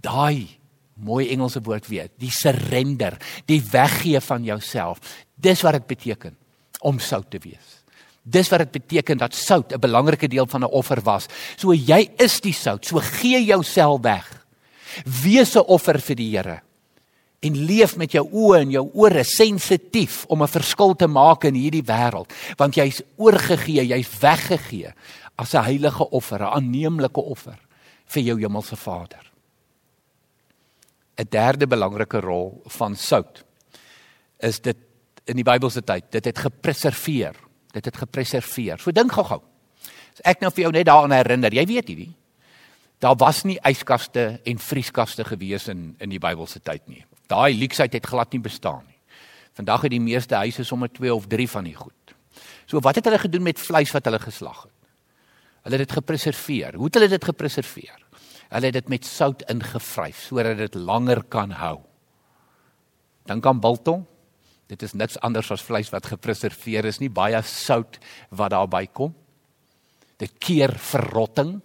Daai 0.04 0.50
mooi 1.00 1.30
Engelse 1.32 1.64
woord 1.64 1.88
weer, 1.88 2.12
die 2.20 2.28
surrender, 2.28 3.16
die 3.48 3.62
weggee 3.72 4.20
van 4.28 4.44
jouself. 4.44 5.00
Dis 5.32 5.64
wat 5.64 5.80
dit 5.80 5.88
beteken 5.88 6.36
om 6.84 7.00
sout 7.00 7.32
te 7.32 7.40
wees. 7.40 7.80
Dis 8.20 8.52
wat 8.52 8.66
dit 8.66 8.82
beteken 8.82 9.24
dat 9.24 9.32
sout 9.32 9.72
'n 9.72 9.80
belangrike 9.80 10.28
deel 10.28 10.46
van 10.46 10.60
'n 10.60 10.76
offer 10.76 11.00
was. 11.00 11.26
So 11.56 11.72
jy 11.72 12.10
is 12.18 12.40
die 12.40 12.52
sout, 12.52 12.84
so 12.84 13.00
gee 13.00 13.40
jouself 13.40 14.02
weg. 14.02 14.44
Wees 15.24 15.56
'n 15.56 15.64
offer 15.64 15.98
vir 15.98 16.16
die 16.16 16.36
Here 16.36 16.67
en 17.40 17.58
leef 17.66 17.96
met 17.96 18.12
jou 18.12 18.24
oë 18.26 18.62
en 18.64 18.70
jou 18.70 18.84
ore 18.98 19.22
sensitief 19.24 20.24
om 20.28 20.42
'n 20.42 20.48
verskil 20.48 20.94
te 20.96 21.06
maak 21.06 21.44
in 21.44 21.54
hierdie 21.54 21.84
wêreld, 21.84 22.32
want 22.56 22.74
jy's 22.74 23.02
oorgegee, 23.16 23.86
jy's 23.86 24.18
weggegee 24.20 24.92
as 25.36 25.54
'n 25.54 25.64
heilige 25.64 26.10
offer, 26.10 26.40
'n 26.40 26.54
aanneemlike 26.54 27.20
offer 27.20 27.58
vir 28.06 28.22
jou 28.22 28.40
hemelse 28.40 28.76
Vader. 28.76 29.30
'n 31.18 31.26
Derde 31.30 31.66
belangrike 31.66 32.20
rol 32.20 32.62
van 32.66 32.96
sout 32.96 33.44
is 34.40 34.60
dit 34.60 34.76
in 35.26 35.36
die 35.36 35.44
Bybelse 35.44 35.82
tyd, 35.82 36.10
dit 36.10 36.24
het 36.24 36.38
gepreserveer. 36.38 37.34
Dit 37.72 37.84
het 37.84 37.96
gepreserveer. 37.96 38.78
So 38.78 38.90
dink 38.90 39.12
gou-gou. 39.12 39.42
As 40.12 40.20
ek 40.24 40.40
nou 40.40 40.50
vir 40.50 40.62
jou 40.62 40.72
net 40.72 40.86
daaraan 40.86 41.12
herinner, 41.12 41.52
jy 41.52 41.66
weet 41.66 41.88
hierdie 41.88 42.14
Daar 42.98 43.14
was 43.16 43.44
nie 43.46 43.58
yskaste 43.62 44.40
en 44.42 44.58
vrieskaste 44.58 45.24
gewees 45.24 45.68
in 45.68 45.94
in 45.98 46.10
die 46.10 46.18
Bybelse 46.18 46.60
tyd 46.60 46.82
nie. 46.88 47.04
Daai 47.28 47.52
luksheid 47.58 47.92
het 47.92 48.08
glad 48.08 48.32
nie 48.32 48.42
bestaan 48.42 48.84
nie. 48.86 48.96
Vandag 49.58 49.84
het 49.86 49.92
die 49.92 50.02
meeste 50.02 50.38
huise 50.38 50.64
sommer 50.64 50.90
2 50.92 51.14
of 51.14 51.26
3 51.28 51.48
van 51.50 51.66
die 51.66 51.76
goed. 51.76 52.14
So 52.66 52.80
wat 52.84 52.98
het 53.00 53.08
hulle 53.08 53.20
gedoen 53.20 53.42
met 53.48 53.60
vleis 53.60 53.92
wat 53.92 54.06
hulle 54.08 54.20
geslag 54.22 54.62
het? 54.66 54.74
Hulle 55.66 55.76
het 55.76 55.88
dit 55.88 55.96
gepreserveer. 55.98 56.78
Hoe 56.78 56.86
het 56.86 56.96
hulle 56.96 57.10
dit 57.12 57.24
gepreserveer? 57.24 57.96
Hulle 58.48 58.70
het 58.70 58.78
dit 58.78 58.88
met 58.88 59.04
sout 59.04 59.42
ingevryf 59.52 60.22
sodat 60.28 60.60
dit 60.60 60.78
langer 60.78 61.22
kan 61.28 61.52
hou. 61.52 61.80
Dink 63.28 63.46
aan 63.46 63.60
biltong. 63.60 64.06
Dit 64.68 64.84
is 64.84 64.92
niks 64.92 65.18
anders 65.24 65.50
as 65.52 65.64
vleis 65.64 65.88
wat 65.92 66.06
gepreserveer 66.06 66.88
is, 66.88 67.00
nie 67.00 67.12
baie 67.12 67.40
sout 67.44 67.98
wat 68.36 68.52
daarby 68.52 68.84
kom. 68.92 69.14
Dit 70.20 70.36
keer 70.40 70.74
verrotting. 70.76 71.58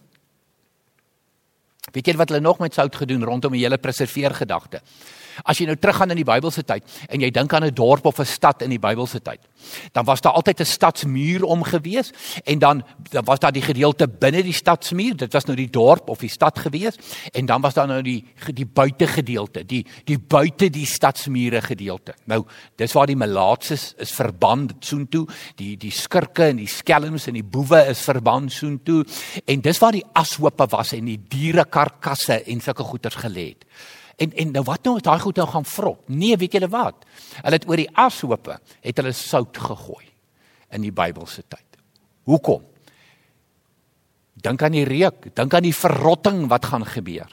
Weet 1.92 2.08
jy 2.08 2.16
wat 2.20 2.32
hulle 2.32 2.44
nog 2.44 2.62
met 2.64 2.76
sout 2.76 2.96
gedoen 2.96 3.24
rondom 3.28 3.56
die 3.56 3.64
hele 3.66 3.78
preserveer 3.78 4.36
gedagte? 4.36 4.82
As 5.44 5.58
jy 5.58 5.66
nou 5.66 5.76
teruggaan 5.76 6.14
in 6.14 6.22
die 6.22 6.28
Bybelse 6.28 6.64
tyd 6.64 6.84
en 7.10 7.22
jy 7.22 7.32
dink 7.32 7.54
aan 7.54 7.64
'n 7.66 7.74
dorp 7.74 8.06
of 8.06 8.20
'n 8.20 8.26
stad 8.26 8.62
in 8.62 8.70
die 8.70 8.80
Bybelse 8.80 9.22
tyd, 9.22 9.42
dan 9.94 10.06
was 10.06 10.22
daar 10.22 10.34
altyd 10.34 10.60
'n 10.62 10.66
stadsmuur 10.66 11.44
om 11.44 11.64
gewees 11.64 12.12
en 12.46 12.60
dan 12.60 12.84
dan 13.12 13.26
was 13.26 13.40
daar 13.40 13.52
die 13.52 13.62
gedeelte 13.62 14.08
binne 14.08 14.44
die 14.44 14.54
stadsmuur, 14.54 15.16
dit 15.18 15.34
was 15.34 15.46
nou 15.46 15.56
die 15.56 15.70
dorp 15.70 16.10
of 16.10 16.20
die 16.20 16.30
stad 16.30 16.60
gewees 16.60 16.96
en 17.34 17.46
dan 17.46 17.62
was 17.62 17.74
daar 17.74 17.88
nou 17.88 18.02
die 18.02 18.26
die 18.54 18.66
buitegedeelte, 18.66 19.66
die 19.66 19.86
die 20.06 20.20
buite 20.20 20.70
die 20.70 20.86
stadsmure 20.86 21.62
gedeelte. 21.62 22.14
Nou, 22.26 22.46
dis 22.76 22.94
waar 22.94 23.08
die 23.08 23.16
melaatses 23.16 23.94
is 23.98 24.12
verban 24.12 24.70
soontoe, 24.80 25.28
die 25.56 25.78
die 25.78 25.92
skurke 25.92 26.50
en 26.52 26.62
die 26.62 26.68
skelms 26.68 27.28
en 27.28 27.34
die 27.34 27.44
boewe 27.44 27.84
is 27.90 28.04
verban 28.06 28.50
soontoe 28.50 29.04
en 29.46 29.62
dis 29.62 29.82
waar 29.84 29.96
die 29.96 30.06
ashope 30.14 30.68
was 30.72 30.94
en 30.98 31.06
die 31.06 31.20
diere 31.30 31.66
karkasse 31.66 32.42
en 32.44 32.64
sulke 32.64 32.84
goeders 32.88 33.20
gelê 33.24 33.54
het. 33.54 33.68
En 34.22 34.34
en 34.34 34.52
nou 34.54 34.64
wat 34.68 34.86
nou 34.86 34.96
as 35.00 35.06
daai 35.06 35.20
goed 35.20 35.40
nou 35.42 35.48
gaan 35.50 35.66
vrot? 35.66 36.10
Nee, 36.10 36.38
weet 36.38 36.58
julle 36.58 36.70
wat? 36.70 37.06
Hulle 37.42 37.58
het 37.58 37.68
oor 37.70 37.82
die 37.82 37.90
ashope 37.98 38.60
het 38.82 39.00
hulle 39.02 39.14
sout 39.18 39.58
gegooi 39.58 40.06
in 40.74 40.86
die 40.86 40.94
Bybelse 40.94 41.44
tyd. 41.48 41.80
Hoekom? 42.30 42.64
Dink 44.44 44.62
aan 44.66 44.76
die 44.76 44.86
reuk, 44.88 45.30
dink 45.36 45.54
aan 45.54 45.66
die 45.66 45.76
verrotting 45.76 46.46
wat 46.52 46.66
gaan 46.72 46.86
gebeur. 46.86 47.30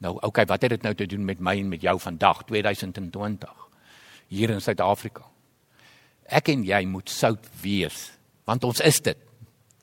Nou, 0.00 0.14
okay, 0.24 0.46
wat 0.48 0.62
het 0.64 0.72
dit 0.76 0.84
nou 0.86 0.94
te 0.96 1.06
doen 1.06 1.24
met 1.28 1.40
my 1.44 1.58
en 1.60 1.68
met 1.68 1.82
jou 1.84 1.98
vandag 2.00 2.46
2020 2.48 3.66
hier 4.32 4.52
in 4.54 4.62
Suid-Afrika? 4.64 5.26
Ek 6.24 6.48
en 6.48 6.62
jy 6.64 6.84
moet 6.88 7.10
sout 7.10 7.44
wees, 7.60 8.06
want 8.48 8.64
ons 8.64 8.80
is 8.86 9.00
dit. 9.04 9.18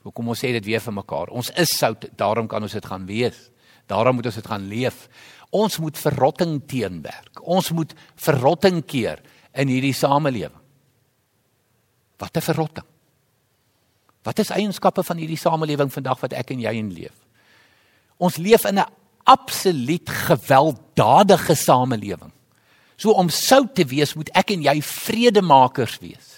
Hoekom 0.07 0.31
ons 0.31 0.39
sê 0.39 0.53
dit 0.55 0.65
weer 0.65 0.81
vir 0.81 0.95
mekaar? 0.95 1.29
Ons 1.35 1.51
is 1.59 1.75
sout, 1.75 2.07
daarom 2.17 2.47
kan 2.49 2.63
ons 2.63 2.73
dit 2.73 2.85
gaan 2.85 3.05
wees. 3.05 3.49
Daarom 3.87 4.17
moet 4.17 4.29
ons 4.31 4.35
dit 4.39 4.47
gaan 4.47 4.65
leef. 4.67 5.05
Ons 5.49 5.77
moet 5.79 5.97
verrotting 5.97 6.59
teenwerk. 6.67 7.41
Ons 7.41 7.71
moet 7.71 7.93
verrotting 8.15 8.81
keer 8.85 9.21
in 9.55 9.71
hierdie 9.71 9.95
samelewing. 9.95 10.55
Wat 12.17 12.37
'n 12.37 12.41
verrotting. 12.41 12.85
Wat 14.23 14.39
is 14.39 14.49
eienskappe 14.49 15.03
van 15.03 15.17
hierdie 15.17 15.39
samelewing 15.39 15.91
vandag 15.93 16.19
wat 16.19 16.33
ek 16.33 16.51
en 16.51 16.59
jy 16.59 16.73
in 16.73 16.91
leef? 16.91 17.15
Ons 18.17 18.37
leef 18.37 18.65
in 18.65 18.79
'n 18.79 18.91
absoluut 19.23 20.09
gewelddadige 20.09 21.55
samelewing. 21.55 22.31
So 22.95 23.11
om 23.11 23.29
sout 23.29 23.75
te 23.75 23.85
wees, 23.85 24.13
moet 24.13 24.29
ek 24.33 24.51
en 24.51 24.61
jy 24.61 24.81
vredemakers 24.81 25.99
wees. 25.99 26.36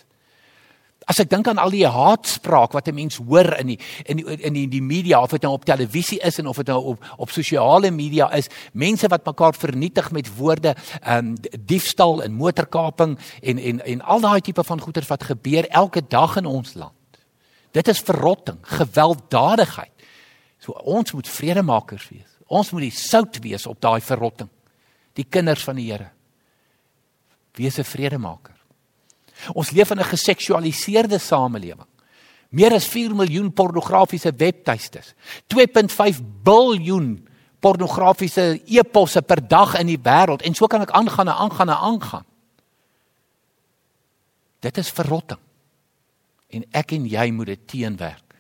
As 1.10 1.18
ek 1.24 1.32
dink 1.32 1.48
aan 1.50 1.58
al 1.58 1.74
die 1.74 1.88
haatspraak 1.90 2.76
wat 2.78 2.88
'n 2.88 2.94
mens 2.94 3.18
hoor 3.18 3.58
in 3.58 3.68
die 3.74 3.80
in 4.06 4.18
die 4.18 4.26
in 4.46 4.54
die, 4.54 4.68
die 4.68 4.82
media 4.82 5.22
of 5.22 5.32
dit 5.32 5.42
nou 5.42 5.54
op 5.54 5.66
televisie 5.66 6.20
is 6.22 6.38
en 6.38 6.48
of 6.48 6.58
dit 6.58 6.68
nou 6.68 6.84
op 6.84 7.06
op 7.18 7.30
sosiale 7.32 7.92
media 7.92 8.30
is, 8.32 8.48
mense 8.74 9.08
wat 9.08 9.26
mekaar 9.26 9.54
vernietig 9.54 10.12
met 10.12 10.30
woorde, 10.38 10.76
ehm 11.02 11.18
um, 11.18 11.36
diefstal 11.66 12.24
en 12.24 12.34
motorkaping 12.34 13.18
en 13.42 13.58
en 13.58 13.86
en 13.86 14.02
al 14.02 14.20
daai 14.20 14.42
tipe 14.42 14.64
van 14.64 14.82
goeters 14.82 15.08
wat 15.08 15.24
gebeur 15.24 15.68
elke 15.68 16.02
dag 16.08 16.38
in 16.38 16.46
ons 16.46 16.74
land. 16.74 16.94
Dit 17.72 17.88
is 17.88 18.00
verrotting, 18.00 18.58
gewelddadigheid. 18.62 19.92
So 20.60 20.72
ons 20.72 21.12
moet 21.12 21.28
vredemakers 21.28 22.10
wees. 22.10 22.38
Ons 22.48 22.72
moet 22.72 22.82
die 22.82 22.92
sout 22.92 23.40
wees 23.42 23.66
op 23.66 23.82
daai 23.82 24.02
verrotting. 24.02 24.50
Die 25.14 25.26
kinders 25.30 25.64
van 25.64 25.76
die 25.76 25.92
Here. 25.92 26.12
Wees 27.56 27.80
'n 27.80 27.84
vredemaker. 27.84 28.59
Ons 29.54 29.72
leef 29.72 29.92
in 29.92 30.00
'n 30.00 30.12
geseksualiseerde 30.12 31.20
samelewing. 31.20 31.88
Meer 32.50 32.74
as 32.74 32.88
4 32.88 33.16
miljoen 33.16 33.54
pornografiese 33.54 34.34
webtuistes. 34.36 35.14
2.5 35.48 36.22
biljoen 36.44 37.28
pornografiese 37.60 38.62
e-posse 38.66 39.22
per 39.22 39.48
dag 39.48 39.76
in 39.80 39.88
die 39.88 40.00
wêreld 40.00 40.42
en 40.42 40.56
so 40.56 40.68
kan 40.68 40.82
ek 40.82 40.92
aangaan 40.92 41.28
en 41.28 41.36
aangaan 41.36 41.70
en 41.70 41.76
aangaan. 41.76 42.26
Dit 44.60 44.78
is 44.78 44.92
verrotting. 44.92 45.40
En 46.50 46.66
ek 46.72 46.92
en 46.92 47.06
jy 47.06 47.32
moet 47.32 47.46
dit 47.46 47.68
teenwerk. 47.68 48.36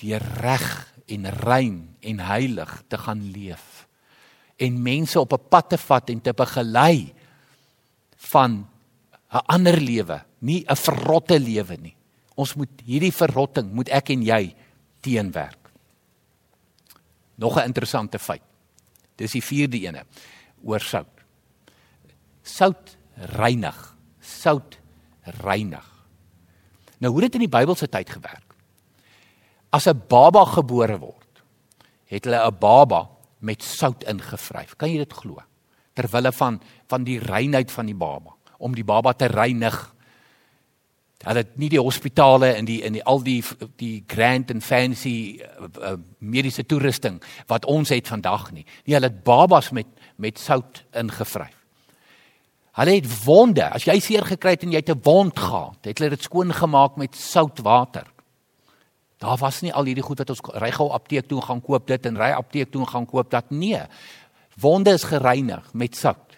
Die 0.00 0.16
reg 0.16 0.94
en 1.10 1.26
rein 1.26 1.96
en 2.00 2.20
heilig 2.20 2.82
te 2.88 2.98
gaan 2.98 3.30
leef 3.32 3.86
en 4.60 4.82
mense 4.82 5.20
op 5.20 5.32
'n 5.32 5.48
pad 5.48 5.68
te 5.68 5.78
vat 5.78 6.10
en 6.10 6.20
te 6.20 6.32
begelei 6.32 7.14
van 8.16 8.68
'n 9.30 9.46
ander 9.46 9.78
lewe, 9.78 10.24
nie 10.42 10.64
'n 10.66 10.76
verrotte 10.76 11.38
lewe 11.38 11.76
nie. 11.76 11.96
Ons 12.34 12.54
moet 12.54 12.82
hierdie 12.84 13.12
verrotting 13.12 13.72
moet 13.72 13.88
ek 13.88 14.10
en 14.10 14.22
jy 14.22 14.54
teenwerk. 15.00 15.70
Nog 17.36 17.56
'n 17.56 17.66
interessante 17.66 18.18
feit. 18.18 18.42
Dis 19.16 19.32
die 19.32 19.42
vierde 19.42 19.78
ene 19.78 20.04
oor 20.64 20.80
sout. 20.80 21.20
Sout 22.42 22.96
reinig. 23.14 23.96
Sout 24.20 24.78
reinig. 25.22 25.86
Nou 26.98 27.12
hoe 27.12 27.22
het 27.22 27.32
dit 27.32 27.40
in 27.40 27.48
die 27.50 27.58
Bybelse 27.58 27.88
tyd 27.88 28.10
gewerk? 28.10 28.54
As 29.70 29.86
'n 29.86 30.02
baba 30.08 30.44
gebore 30.44 30.98
word, 30.98 31.42
het 32.06 32.24
hulle 32.24 32.46
'n 32.46 32.58
baba 32.58 33.08
met 33.40 33.62
sout 33.62 34.02
ingevryf. 34.04 34.76
Kan 34.76 34.90
jy 34.90 34.98
dit 34.98 35.12
glo? 35.12 35.38
Terwille 35.94 36.32
van 36.32 36.60
van 36.88 37.04
die 37.04 37.18
reinheid 37.18 37.70
van 37.70 37.86
die 37.86 37.94
baba 37.94 38.39
om 38.60 38.76
die 38.76 38.84
baba 38.84 39.12
te 39.16 39.30
reinig. 39.32 39.76
Hulle 41.24 41.42
het 41.42 41.56
nie 41.60 41.68
die 41.72 41.80
hospitale 41.80 42.54
en 42.56 42.68
die 42.68 42.80
in 42.86 42.96
die 42.96 43.04
al 43.04 43.20
die 43.24 43.40
die 43.80 44.04
grand 44.08 44.52
and 44.52 44.64
fancy 44.64 45.40
uh, 45.40 45.68
uh, 45.68 45.96
mediese 46.18 46.64
toerusting 46.64 47.18
wat 47.50 47.68
ons 47.68 47.92
het 47.92 48.08
vandag 48.08 48.50
nie. 48.56 48.64
Nee, 48.84 48.94
hulle 48.96 49.10
het 49.10 49.24
babas 49.24 49.72
met 49.76 49.88
met 50.20 50.38
sout 50.38 50.84
ingevryf. 50.92 51.56
Hulle 52.78 52.94
het 52.94 53.08
wonde. 53.24 53.66
As 53.66 53.84
jy 53.88 53.98
seer 54.00 54.24
gekry 54.28 54.54
het 54.54 54.64
en 54.64 54.72
jy 54.72 54.80
het 54.80 54.90
'n 54.94 55.00
wond 55.02 55.38
gehad, 55.38 55.84
het 55.84 55.98
hulle 55.98 56.10
dit 56.10 56.22
skoon 56.22 56.52
gemaak 56.52 56.96
met 56.96 57.16
soutwater. 57.16 58.06
Daar 59.18 59.36
was 59.36 59.60
nie 59.60 59.72
al 59.72 59.84
hierdie 59.84 60.04
goed 60.04 60.18
wat 60.18 60.30
ons 60.30 60.40
ry 60.54 60.70
gou 60.70 60.90
apteek 60.90 61.28
toe 61.28 61.42
gaan 61.42 61.60
koop 61.60 61.86
dit 61.86 62.06
en 62.06 62.16
ry 62.16 62.30
apteek 62.32 62.70
toe 62.72 62.86
gaan 62.86 63.06
koop 63.06 63.30
dat 63.30 63.50
nee. 63.50 63.82
Wonde 64.56 64.90
is 64.90 65.04
gereinig 65.04 65.72
met 65.72 65.96
sout. 65.96 66.29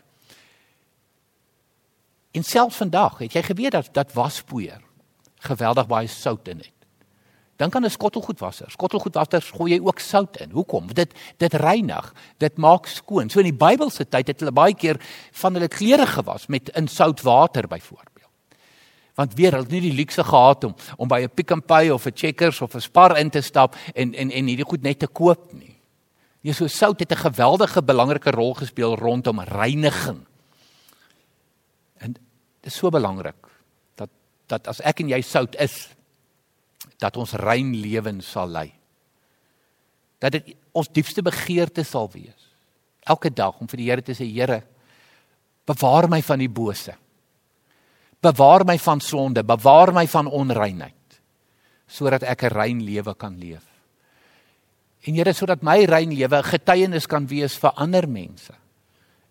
En 2.33 2.43
selfs 2.43 2.77
vandag, 2.77 3.19
het 3.19 3.33
jy 3.37 3.43
geweet 3.43 3.75
dat 3.77 3.89
dat 3.93 4.12
waspoeier 4.17 4.81
geweldig 5.43 5.87
baie 5.87 6.09
sout 6.09 6.49
in 6.49 6.62
het. 6.62 6.73
Dan 7.57 7.71
kan 7.71 7.85
'n 7.85 7.91
skottelgoedwasser, 7.91 8.71
skottelgoedwasser 8.71 9.43
gooi 9.43 9.73
jy 9.73 9.81
ook 9.81 9.99
sout 9.99 10.37
in. 10.37 10.51
Hoekom? 10.51 10.87
Dit 10.95 11.12
dit 11.37 11.53
reinig, 11.55 12.15
dit 12.39 12.57
maak 12.57 12.87
skoon. 12.87 13.31
So 13.31 13.39
in 13.39 13.45
die 13.45 13.67
Bybelse 13.67 14.09
tyd 14.09 14.27
het 14.27 14.41
hulle 14.41 14.53
baie 14.53 14.75
keer 14.75 14.97
van 15.33 15.55
hulle 15.55 15.69
klere 15.69 16.07
gewas 16.07 16.47
met 16.47 16.69
in 16.69 16.89
soutwater 16.89 17.69
byvoorbeeld. 17.69 18.31
Want 19.15 19.35
weer, 19.35 19.51
hulle 19.51 19.62
het 19.62 19.71
nie 19.71 19.81
die 19.81 19.95
luukse 19.95 20.25
gehad 20.25 20.65
om 20.65 20.75
om 20.97 21.09
by 21.09 21.21
'n 21.21 21.35
Pick 21.35 21.55
n 21.55 21.62
Pay 21.62 21.91
of 21.91 22.07
'n 22.07 22.12
Checkers 22.15 22.61
of 22.61 22.75
'n 22.75 22.81
Spar 22.81 23.19
in 23.19 23.31
te 23.31 23.41
stap 23.41 23.77
en 23.95 24.15
en 24.15 24.31
en 24.31 24.47
hierdie 24.47 24.65
goed 24.69 24.83
net 24.83 24.99
te 24.99 25.07
koop 25.07 25.53
nie. 25.53 25.77
Nee, 26.41 26.53
so 26.53 26.67
sout 26.67 27.01
het 27.01 27.12
'n 27.12 27.17
geweldige 27.31 27.83
belangrike 27.83 28.31
rol 28.31 28.55
gespeel 28.55 28.97
rondom 28.97 29.41
reiniging 29.41 30.27
Dit 32.62 32.71
is 32.71 32.78
so 32.78 32.90
belangrik 32.95 33.50
dat 33.99 34.11
dat 34.47 34.69
as 34.71 34.81
ek 34.87 35.02
en 35.02 35.11
jy 35.11 35.21
sout 35.26 35.57
is 35.59 35.90
dat 37.02 37.16
ons 37.19 37.35
rein 37.35 37.75
lewens 37.75 38.31
sal 38.31 38.50
lei. 38.50 38.71
Dat 40.23 40.37
dit 40.37 40.54
ons 40.73 40.88
diepste 40.88 41.23
begeerte 41.23 41.83
sal 41.85 42.09
wees 42.12 42.49
elke 43.02 43.33
dag 43.35 43.59
om 43.59 43.66
vir 43.66 43.81
die 43.81 43.88
Here 43.90 44.02
te 44.04 44.14
sê 44.14 44.28
Here 44.31 44.62
bewaar 45.66 46.09
my 46.11 46.23
van 46.23 46.38
die 46.38 46.50
bose. 46.50 46.95
Bewaar 48.23 48.64
my 48.66 48.78
van 48.78 49.00
sonde, 49.02 49.42
bewaar 49.42 49.92
my 49.95 50.07
van 50.07 50.31
onreinheid 50.31 50.99
sodat 51.92 52.23
ek 52.23 52.45
'n 52.45 52.54
rein 52.54 52.81
lewe 52.81 53.14
kan 53.14 53.37
leef. 53.37 53.66
En 55.04 55.14
Here 55.14 55.33
sodat 55.35 55.62
my 55.62 55.85
rein 55.85 56.14
lewe 56.14 56.38
'n 56.38 56.50
getuienis 56.54 57.07
kan 57.07 57.26
wees 57.26 57.59
vir 57.59 57.73
ander 57.75 58.09
mense 58.09 58.54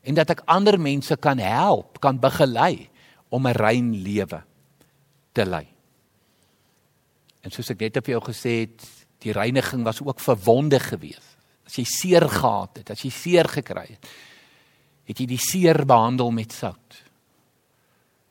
en 0.03 0.15
dat 0.15 0.29
ek 0.29 0.41
ander 0.45 0.79
mense 0.79 1.15
kan 1.17 1.37
help, 1.37 1.99
kan 2.01 2.19
begelei 2.19 2.89
om 3.31 3.47
'n 3.47 3.55
rein 3.55 3.91
lewe 4.03 4.43
te 5.31 5.45
lei. 5.45 5.67
En 7.41 7.51
soos 7.51 7.69
ek 7.71 7.79
net 7.79 7.97
op 7.97 8.05
jou 8.05 8.21
gesê 8.21 8.67
het, 8.67 8.83
die 9.19 9.33
reiniging 9.33 9.83
was 9.83 10.01
ook 10.01 10.19
verwonde 10.19 10.79
gewees. 10.79 11.37
As 11.65 11.75
jy 11.75 11.83
seer 11.83 12.29
gehad 12.29 12.77
het, 12.77 12.89
as 12.89 13.01
jy 13.01 13.09
seer 13.09 13.47
gekry 13.47 13.87
het, 13.87 14.07
het 15.03 15.17
jy 15.17 15.25
die 15.25 15.41
seer 15.41 15.85
behandel 15.85 16.31
met 16.31 16.51
sout. 16.51 17.03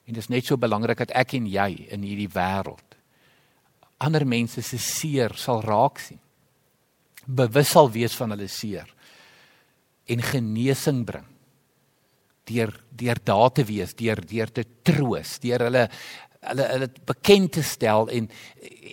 En 0.06 0.14
dit 0.14 0.22
is 0.22 0.28
net 0.28 0.44
so 0.44 0.56
belangrik 0.56 0.98
dat 0.98 1.10
ek 1.10 1.34
en 1.34 1.46
jy 1.46 1.86
in 1.90 2.02
hierdie 2.02 2.28
wêreld 2.28 2.90
ander 4.00 4.24
mense 4.24 4.62
se 4.64 4.78
seer 4.80 5.34
sal 5.36 5.60
raak 5.64 6.00
sien. 6.00 6.20
Bewus 7.26 7.74
sal 7.74 7.90
wees 7.92 8.16
van 8.16 8.32
hulle 8.34 8.48
seer 8.48 8.88
en 10.10 10.22
genesing 10.24 11.04
bring 11.06 11.26
deur 12.50 12.72
deur 13.00 13.20
daar 13.24 13.52
te 13.54 13.64
wees, 13.64 13.94
deur 13.96 14.20
deur 14.26 14.50
te 14.52 14.64
troos, 14.82 15.38
deur 15.42 15.66
hulle 15.68 15.86
hulle 16.40 16.66
hulle 16.72 16.88
bekend 17.04 17.52
te 17.58 17.62
stel 17.62 18.08
en 18.16 18.28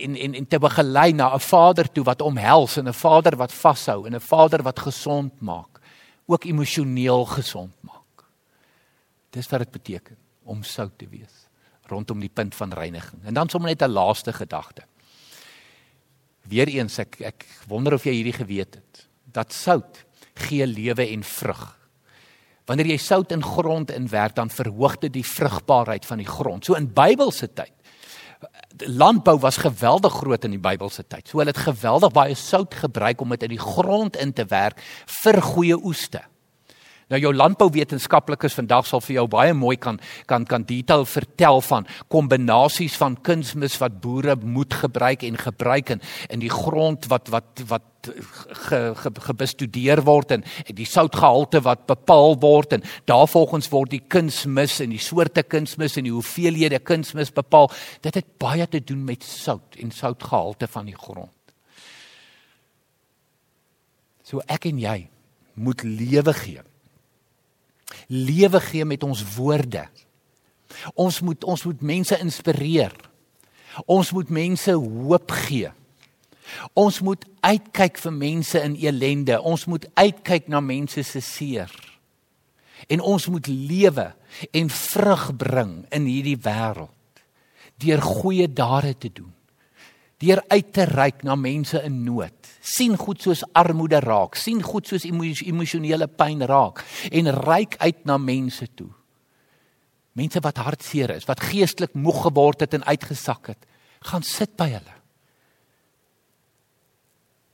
en 0.04 0.16
en 0.16 0.34
en 0.42 0.48
te 0.48 0.60
begelei 0.60 1.14
na 1.14 1.34
'n 1.34 1.40
Vader 1.40 1.92
toe 1.92 2.04
wat 2.04 2.22
omhels 2.22 2.78
en 2.78 2.88
'n 2.88 2.94
Vader 2.94 3.38
wat 3.38 3.54
vashou 3.54 4.06
en 4.06 4.16
'n 4.16 4.20
Vader 4.20 4.64
wat 4.64 4.80
gesond 4.80 5.42
maak, 5.42 5.80
ook 6.26 6.46
emosioneel 6.46 7.26
gesond 7.26 7.74
maak. 7.82 8.26
Dis 9.32 9.50
wat 9.50 9.60
dit 9.60 9.72
beteken 9.72 10.18
om 10.44 10.64
sout 10.64 10.98
te 10.98 11.08
wees 11.08 11.48
rondom 11.88 12.20
die 12.20 12.30
punt 12.34 12.56
van 12.56 12.74
reiniging. 12.74 13.24
En 13.24 13.34
dan 13.34 13.50
sommer 13.50 13.70
net 13.70 13.82
'n 13.82 13.92
laaste 13.92 14.34
gedagte. 14.34 14.84
Weereens 16.42 17.00
ek 17.00 17.22
ek 17.22 17.46
wonder 17.68 17.94
of 17.94 18.04
jy 18.04 18.12
hierdie 18.12 18.46
geweet 18.46 18.76
het 18.76 19.08
dat 19.24 19.54
sout 19.54 20.06
gee 20.34 20.68
lewe 20.68 21.08
en 21.08 21.24
vrug. 21.24 21.77
Wanneer 22.68 22.92
jy 22.92 22.98
sout 23.00 23.32
in 23.32 23.44
grond 23.44 23.92
inwerk, 23.96 24.36
dan 24.36 24.52
verhoog 24.52 24.98
dit 25.06 25.14
die 25.14 25.26
vrugbaarheid 25.26 26.06
van 26.06 26.20
die 26.20 26.28
grond. 26.28 26.68
So 26.68 26.76
in 26.76 26.92
Bybelse 26.94 27.48
tyd 27.54 27.74
landbou 28.78 29.40
was 29.42 29.58
geweldig 29.58 30.14
groot 30.14 30.44
in 30.46 30.54
die 30.54 30.62
Bybelse 30.62 31.02
tyd. 31.08 31.26
So 31.26 31.40
hulle 31.42 31.50
het 31.50 31.66
geweldig 31.66 32.12
baie 32.14 32.36
sout 32.38 32.76
gebruik 32.78 33.22
om 33.22 33.34
dit 33.34 33.48
in 33.48 33.56
die 33.56 33.62
grond 33.62 34.18
in 34.22 34.34
te 34.34 34.46
werk 34.52 34.82
vir 35.24 35.42
goeie 35.42 35.78
oeste. 35.82 36.22
Nou 37.08 37.20
jou 37.24 37.30
landbouwetenskaplikes 37.32 38.58
vandag 38.58 38.88
sal 38.88 39.00
vir 39.06 39.22
jou 39.22 39.28
baie 39.32 39.54
mooi 39.56 39.78
kan 39.80 40.00
kan 40.28 40.44
kan 40.46 40.66
detail 40.68 41.06
vertel 41.08 41.62
van 41.64 41.88
kombinasies 42.12 42.98
van 43.00 43.16
kunsmis 43.24 43.78
wat 43.80 44.02
boere 44.04 44.36
moet 44.36 44.76
gebruik 44.76 45.24
en 45.24 45.40
gebruik 45.40 45.94
in 45.96 46.04
in 46.30 46.44
die 46.44 46.52
grond 46.52 47.08
wat 47.08 47.32
wat 47.32 47.64
wat 47.72 48.12
ge, 48.12 48.82
ge, 48.96 49.14
gebestudeer 49.30 50.04
word 50.04 50.36
en 50.36 50.44
die 50.76 50.86
soutgehalte 50.88 51.64
wat 51.64 51.88
bepaal 51.88 52.36
word 52.44 52.76
en 52.76 52.84
daarvolgens 53.08 53.72
word 53.72 53.96
die 53.96 54.04
kunsmis 54.04 54.82
en 54.84 54.92
die 54.92 55.02
soorte 55.02 55.48
kunsmis 55.48 55.96
en 55.98 56.12
die 56.12 56.16
hoeveelhede 56.16 56.80
kunsmis 56.80 57.32
bepaal. 57.32 57.72
Dit 58.04 58.20
het 58.20 58.38
baie 58.38 58.68
te 58.68 58.84
doen 58.84 59.04
met 59.08 59.24
sout 59.24 59.80
en 59.80 59.92
soutgehalte 59.92 60.68
van 60.68 60.92
die 60.92 60.96
grond. 60.96 61.32
So 64.28 64.44
ek 64.48 64.68
en 64.68 64.80
jy 64.80 65.06
moet 65.56 65.88
lewe 65.88 66.36
gee 66.36 66.64
lewe 68.08 68.60
gee 68.60 68.86
met 68.86 69.04
ons 69.04 69.24
woorde. 69.36 69.88
Ons 70.96 71.22
moet 71.22 71.44
ons 71.44 71.64
moet 71.64 71.82
mense 71.82 72.20
inspireer. 72.20 72.94
Ons 73.86 74.12
moet 74.12 74.30
mense 74.30 74.72
hoop 74.72 75.32
gee. 75.46 75.72
Ons 76.74 77.02
moet 77.04 77.26
uitkyk 77.44 78.00
vir 78.00 78.14
mense 78.16 78.62
in 78.64 78.76
elende. 78.80 79.40
Ons 79.42 79.68
moet 79.68 79.86
uitkyk 80.00 80.48
na 80.48 80.62
mense 80.64 81.04
se 81.04 81.22
seer. 81.22 81.72
En 82.88 83.02
ons 83.02 83.28
moet 83.28 83.48
lewe 83.48 84.12
en 84.52 84.70
vrug 84.70 85.26
bring 85.36 85.74
in 85.92 86.06
hierdie 86.10 86.40
wêreld 86.40 86.94
deur 87.78 88.02
goeie 88.02 88.48
dade 88.50 88.96
te 88.98 89.10
doen. 89.14 89.34
Deur 90.18 90.42
uit 90.48 90.70
te 90.74 90.86
reik 90.90 91.22
na 91.24 91.36
mense 91.36 91.82
in 91.86 92.04
nood 92.04 92.48
sien 92.68 92.98
goed 93.00 93.22
soos 93.24 93.44
armoede 93.56 94.00
raak, 94.04 94.36
sien 94.36 94.62
goed 94.64 94.88
soos 94.90 95.06
emosionele 95.08 96.08
pyn 96.20 96.44
raak 96.50 96.84
en 97.12 97.32
reik 97.46 97.78
uit 97.80 98.04
na 98.10 98.18
mense 98.20 98.68
toe. 98.76 98.90
Mense 100.18 100.42
wat 100.44 100.60
hartseer 100.66 101.14
is, 101.16 101.28
wat 101.30 101.44
geestelik 101.46 101.94
moeg 101.96 102.24
geword 102.26 102.66
het 102.66 102.74
en 102.74 102.86
uitgesak 102.90 103.54
het, 103.54 103.68
gaan 104.10 104.26
sit 104.26 104.56
by 104.58 104.68
hulle. 104.74 104.96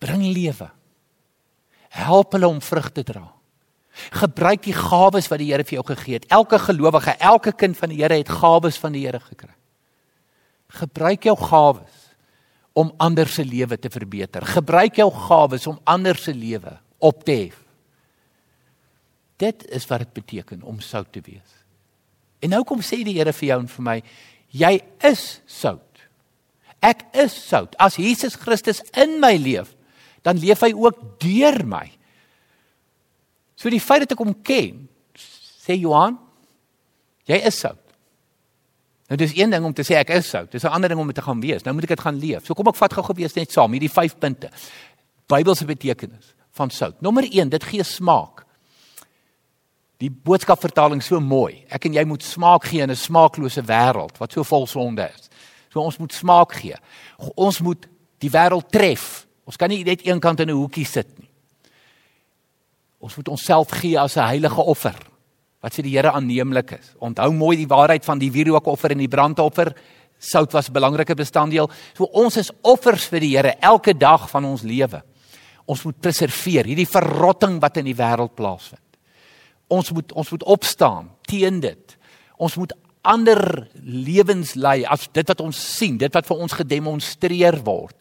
Bring 0.04 0.24
lewe. 0.36 0.70
Help 1.94 2.34
hulle 2.36 2.50
om 2.50 2.62
vrug 2.64 2.90
te 2.96 3.04
dra. 3.08 3.26
Gebruik 4.16 4.64
die 4.66 4.76
gawes 4.76 5.28
wat 5.30 5.40
die 5.44 5.52
Here 5.52 5.64
vir 5.68 5.78
jou 5.78 5.84
gegee 5.92 6.18
het. 6.18 6.26
Elke 6.34 6.58
gelowige, 6.60 7.14
elke 7.22 7.54
kind 7.54 7.78
van 7.78 7.92
die 7.94 8.00
Here 8.02 8.18
het 8.18 8.32
gawes 8.32 8.80
van 8.82 8.96
die 8.96 9.04
Here 9.06 9.20
gekry. 9.22 9.54
Gebruik 10.74 11.28
jou 11.30 11.36
gawes 11.38 12.03
om 12.74 12.94
ander 12.98 13.30
se 13.30 13.46
lewe 13.46 13.78
te 13.78 13.90
verbeter. 13.94 14.46
Gebruik 14.50 14.98
jou 14.98 15.10
gawes 15.28 15.68
om 15.70 15.80
ander 15.84 16.18
se 16.18 16.34
lewe 16.34 16.78
op 16.98 17.24
te 17.26 17.36
hef. 17.46 17.60
Dit 19.42 19.66
is 19.74 19.86
wat 19.90 20.06
dit 20.06 20.14
beteken 20.14 20.64
om 20.64 20.80
sout 20.82 21.12
te 21.14 21.22
wees. 21.26 21.60
En 22.44 22.54
nou 22.54 22.64
kom 22.68 22.82
sê 22.84 23.02
die 23.06 23.18
Here 23.18 23.34
vir 23.34 23.50
jou 23.50 23.60
en 23.64 23.70
vir 23.72 23.86
my, 23.86 23.98
jy 24.54 24.74
is 25.10 25.24
sout. 25.50 26.02
Ek 26.84 27.06
is 27.24 27.36
sout. 27.36 27.78
As 27.80 27.98
Jesus 28.00 28.36
Christus 28.40 28.82
in 29.00 29.20
my 29.24 29.36
leef, 29.40 29.72
dan 30.24 30.40
leef 30.40 30.64
hy 30.64 30.74
ook 30.76 31.00
deur 31.24 31.62
my. 31.68 31.86
So 33.60 33.72
die 33.72 33.84
feit 33.84 34.04
dat 34.04 34.16
ek 34.16 34.24
hom 34.24 34.36
ken, 34.44 34.86
sê 35.16 35.78
Johan, 35.80 36.18
jy 37.30 37.40
is 37.48 37.62
sout. 37.64 37.83
Nou 39.12 39.18
dis 39.20 39.36
een 39.36 39.52
ding 39.52 39.66
om 39.66 39.74
te 39.76 39.84
sê 39.84 39.98
ek 40.00 40.14
is 40.16 40.30
sout. 40.30 40.52
Dis 40.52 40.64
'n 40.64 40.72
ander 40.72 40.90
ding 40.90 41.00
om 41.00 41.12
te 41.12 41.22
gaan 41.22 41.40
wees. 41.40 41.64
Nou 41.64 41.76
moet 41.76 41.84
ek 41.84 41.90
dit 41.90 42.00
gaan 42.00 42.16
leef. 42.16 42.46
So 42.46 42.54
kom 42.54 42.68
ek 42.68 42.76
vat 42.76 42.94
gou-gou 42.94 43.16
weer 43.16 43.32
net 43.36 43.52
saam 43.52 43.72
hierdie 43.72 43.92
5 43.92 44.18
punte. 44.18 44.50
Bybelse 45.28 45.66
betekenis 45.66 46.34
van 46.52 46.70
sout. 46.70 47.02
Nommer 47.02 47.24
1, 47.24 47.50
dit 47.50 47.64
gee 47.64 47.84
smaak. 47.84 48.46
Die 49.98 50.10
boodskapvertaling 50.12 51.04
so 51.04 51.20
mooi. 51.20 51.66
Ek 51.70 51.86
en 51.86 51.94
jy 51.94 52.04
moet 52.04 52.24
smaak 52.24 52.64
gee 52.64 52.82
in 52.82 52.90
'n 52.90 52.96
smaaklose 52.96 53.62
wêreld 53.62 54.18
wat 54.18 54.32
so 54.32 54.44
vol 54.44 54.68
sonde 54.68 55.12
is. 55.16 55.30
So 55.70 55.80
ons 55.80 55.98
moet 55.98 56.14
smaak 56.14 56.54
gee. 56.54 56.76
Ons 57.36 57.60
moet 57.60 57.88
die 58.20 58.30
wêreld 58.30 58.70
tref. 58.70 59.28
Ons 59.44 59.58
kan 59.58 59.70
nie 59.70 59.84
net 59.84 60.02
eenkant 60.02 60.40
in 60.40 60.50
'n 60.50 60.56
hoekie 60.56 60.86
sit 60.86 61.20
nie. 61.20 61.30
Ons 63.00 63.16
moet 63.16 63.28
onsself 63.28 63.70
gee 63.70 64.00
as 64.00 64.16
'n 64.16 64.28
heilige 64.28 64.62
offer 64.62 65.13
wat 65.64 65.74
vir 65.74 65.88
die 65.88 65.96
Here 65.96 66.12
aanneemlik 66.12 66.76
is. 66.76 66.92
Onthou 67.00 67.32
mooi 67.32 67.56
die 67.58 67.70
waarheid 67.72 68.06
van 68.06 68.20
die 68.20 68.32
wierookoffer 68.32 68.92
en 68.92 69.04
die 69.04 69.12
brandoffer 69.12 69.72
Sout 70.24 70.54
was 70.54 70.70
'n 70.70 70.74
belangrike 70.74 71.16
bestanddeel. 71.16 71.70
So 71.94 72.04
ons 72.04 72.38
is 72.38 72.52
offers 72.62 73.06
vir 73.06 73.20
die 73.20 73.36
Here 73.36 73.56
elke 73.60 73.98
dag 73.98 74.30
van 74.30 74.46
ons 74.46 74.62
lewe. 74.62 75.04
Ons 75.66 75.84
moet 75.84 76.00
preserveer 76.00 76.66
hierdie 76.66 76.88
verrotting 76.88 77.60
wat 77.60 77.78
in 77.78 77.86
die 77.86 77.96
wêreld 77.96 78.36
plaasvind. 78.36 78.82
Ons 79.68 79.92
moet 79.92 80.12
ons 80.12 80.32
moet 80.32 80.44
opstaan 80.44 81.10
teen 81.22 81.60
dit. 81.60 81.98
Ons 82.38 82.56
moet 82.56 82.74
ander 83.02 83.68
lewens 83.84 84.56
lei 84.56 84.86
as 84.86 85.10
dit 85.12 85.28
wat 85.28 85.42
ons 85.42 85.78
sien, 85.78 85.98
dit 85.98 86.14
wat 86.14 86.26
vir 86.26 86.38
ons 86.38 86.54
gedemonstreer 86.54 87.64
word. 87.64 87.96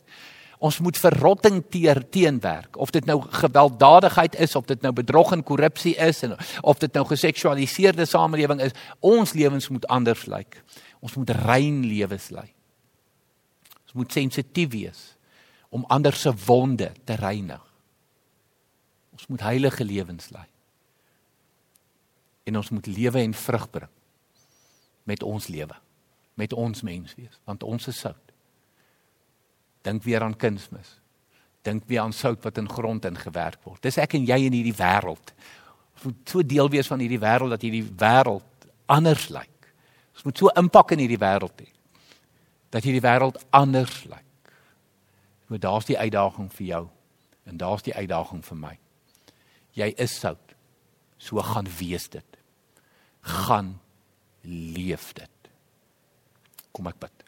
Ons 0.62 0.79
moet 0.79 0.98
verrotting 0.98 1.59
teer 1.75 1.98
teenwerk 2.14 2.77
of 2.79 2.92
dit 2.94 3.07
nou 3.09 3.18
gewelddadigheid 3.35 4.37
is 4.44 4.55
of 4.55 4.68
dit 4.70 4.83
nou 4.85 4.92
bedrog 4.94 5.33
en 5.35 5.42
korrupsie 5.42 5.96
is 5.98 6.22
en 6.22 6.37
of 6.62 6.79
dit 6.79 6.94
nou 6.94 7.03
geseksualiseerde 7.09 8.07
samelewing 8.07 8.62
is, 8.62 8.77
ons 9.01 9.35
lewens 9.35 9.66
moet 9.75 9.88
anders 9.90 10.29
lyk. 10.31 10.61
Ons 11.03 11.16
moet 11.18 11.35
rein 11.42 11.83
lewens 11.83 12.31
lei. 12.31 12.46
Ons 13.88 13.98
moet 14.05 14.14
sensitief 14.14 14.70
wees 14.77 15.03
om 15.75 15.83
ander 15.90 16.14
se 16.14 16.31
wonde 16.46 16.92
te 17.09 17.18
reinig. 17.18 17.62
Ons 19.12 19.27
moet 19.27 19.42
heilige 19.42 19.85
lewens 19.85 20.31
lei. 20.31 20.46
En 22.46 22.57
ons 22.62 22.70
moet 22.70 22.87
lewe 22.87 23.18
en 23.18 23.35
vrug 23.35 23.66
bring 23.70 23.90
met 25.11 25.22
ons 25.27 25.46
lewe, 25.51 25.75
met 26.38 26.53
ons 26.55 26.83
menswees, 26.87 27.40
want 27.51 27.62
ons 27.66 27.88
is 27.90 27.98
sout. 27.98 28.32
Dink 29.83 30.05
weer 30.07 30.23
aan 30.23 30.37
kunsmis. 30.38 30.99
Dink 31.62 31.87
weer 31.87 32.03
aan 32.03 32.14
sout 32.14 32.42
wat 32.42 32.59
in 32.59 32.68
grond 32.71 33.05
ingewerk 33.05 33.61
word. 33.64 33.83
Dis 33.83 33.99
ek 34.03 34.16
en 34.18 34.27
jy 34.27 34.38
in 34.47 34.57
hierdie 34.57 34.77
wêreld. 34.79 35.35
Ons 35.97 36.09
moet 36.09 36.35
so 36.35 36.42
deel 36.47 36.71
wees 36.73 36.90
van 36.90 37.03
hierdie 37.03 37.21
wêreld 37.23 37.55
dat 37.55 37.62
hierdie 37.62 37.85
wêreld 37.87 38.68
anders 38.90 39.29
lyk. 39.35 39.71
Ons 40.16 40.27
moet 40.27 40.38
so 40.38 40.53
impak 40.59 40.95
in 40.97 41.05
hierdie 41.05 41.21
wêreld 41.21 41.62
hê 41.62 41.71
dat 42.73 42.87
hierdie 42.87 43.05
wêreld 43.05 43.37
anders 43.53 44.05
lyk. 44.09 44.53
Maar 45.53 45.61
daar's 45.61 45.85
die 45.85 45.99
uitdaging 45.99 46.49
vir 46.57 46.66
jou 46.66 46.85
en 47.45 47.59
daar's 47.61 47.85
die 47.85 47.95
uitdaging 47.95 48.40
vir 48.47 48.57
my. 48.57 48.73
Jy 49.77 49.90
is 50.01 50.14
sout. 50.16 50.55
So 51.21 51.42
gaan 51.45 51.68
wees 51.79 52.09
dit. 52.09 52.38
Gaan 53.21 53.75
leef 54.49 55.12
dit. 55.12 55.51
Kom 56.73 56.88
ek 56.88 56.99
bid. 57.05 57.22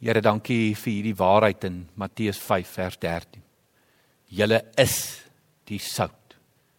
Here, 0.00 0.22
dankie 0.24 0.72
vir 0.80 0.94
hierdie 0.94 1.16
waarheid 1.16 1.64
in 1.68 1.82
Matteus 2.00 2.38
5 2.40 2.68
vers 2.72 2.96
13. 3.02 3.42
Julle 4.32 4.62
is 4.80 4.94
die 5.68 5.76
sout 5.76 6.36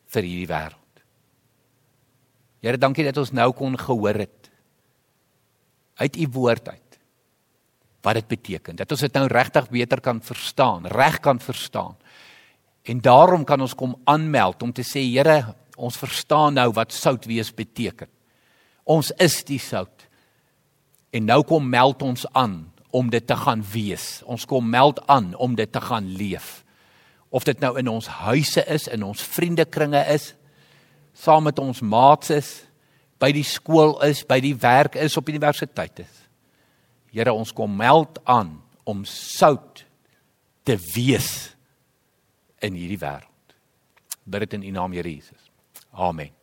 vir 0.10 0.26
hierdie 0.26 0.48
wêreld. 0.50 1.04
Here, 2.66 2.80
dankie 2.82 3.06
dat 3.06 3.20
ons 3.22 3.34
nou 3.38 3.52
kon 3.54 3.78
gehoor 3.78 4.24
het 4.24 4.50
uit 6.02 6.18
u 6.18 6.28
woord 6.34 6.72
uit 6.74 6.98
wat 8.02 8.18
dit 8.18 8.32
beteken. 8.34 8.82
Dat 8.82 8.90
ons 8.90 9.06
dit 9.06 9.14
nou 9.14 9.28
regtig 9.30 9.70
beter 9.70 10.02
kan 10.02 10.24
verstaan, 10.26 10.90
reg 10.90 11.22
kan 11.22 11.38
verstaan. 11.38 11.94
En 12.90 13.06
daarom 13.06 13.46
kan 13.46 13.62
ons 13.62 13.78
kom 13.78 13.94
aanmeld 14.10 14.66
om 14.66 14.74
te 14.74 14.82
sê, 14.82 15.06
Here, 15.06 15.54
ons 15.78 16.02
verstaan 16.02 16.58
nou 16.58 16.72
wat 16.74 16.90
sout 16.90 17.30
wees 17.30 17.54
beteken. 17.54 18.10
Ons 18.90 19.14
is 19.22 19.44
die 19.46 19.62
sout. 19.62 20.10
En 21.14 21.30
nou 21.30 21.44
kom 21.46 21.70
meld 21.70 22.02
ons 22.02 22.26
aan 22.34 22.71
om 22.92 23.10
dit 23.10 23.26
te 23.28 23.36
gaan 23.36 23.64
wees. 23.72 24.22
Ons 24.26 24.46
kom 24.46 24.70
meld 24.70 25.00
aan 25.08 25.34
om 25.36 25.56
dit 25.56 25.72
te 25.72 25.82
gaan 25.82 26.08
leef. 26.16 26.64
Of 27.32 27.48
dit 27.48 27.60
nou 27.64 27.78
in 27.80 27.88
ons 27.88 28.08
huise 28.08 28.64
is, 28.68 28.88
in 28.92 29.04
ons 29.08 29.22
vriendekringe 29.24 30.04
is, 30.12 30.34
saam 31.16 31.48
met 31.48 31.60
ons 31.60 31.80
maats 31.82 32.32
is, 32.36 32.50
by 33.22 33.32
die 33.36 33.46
skool 33.46 33.96
is, 34.08 34.24
by 34.28 34.40
die 34.44 34.56
werk 34.58 34.98
is, 35.00 35.16
op 35.18 35.30
universiteit 35.30 36.04
is. 36.04 36.18
Here, 37.12 37.34
ons 37.34 37.54
kom 37.56 37.74
meld 37.78 38.20
aan 38.24 38.56
om 38.88 39.06
sout 39.08 39.86
te 40.68 40.78
wees 40.96 41.52
in 42.64 42.78
hierdie 42.78 43.00
wêreld. 43.02 43.56
Bid 44.26 44.48
dit 44.48 44.60
in 44.60 44.70
U 44.70 44.76
naam, 44.80 44.96
Here 44.96 45.10
Jesus. 45.10 45.50
Amen. 45.92 46.41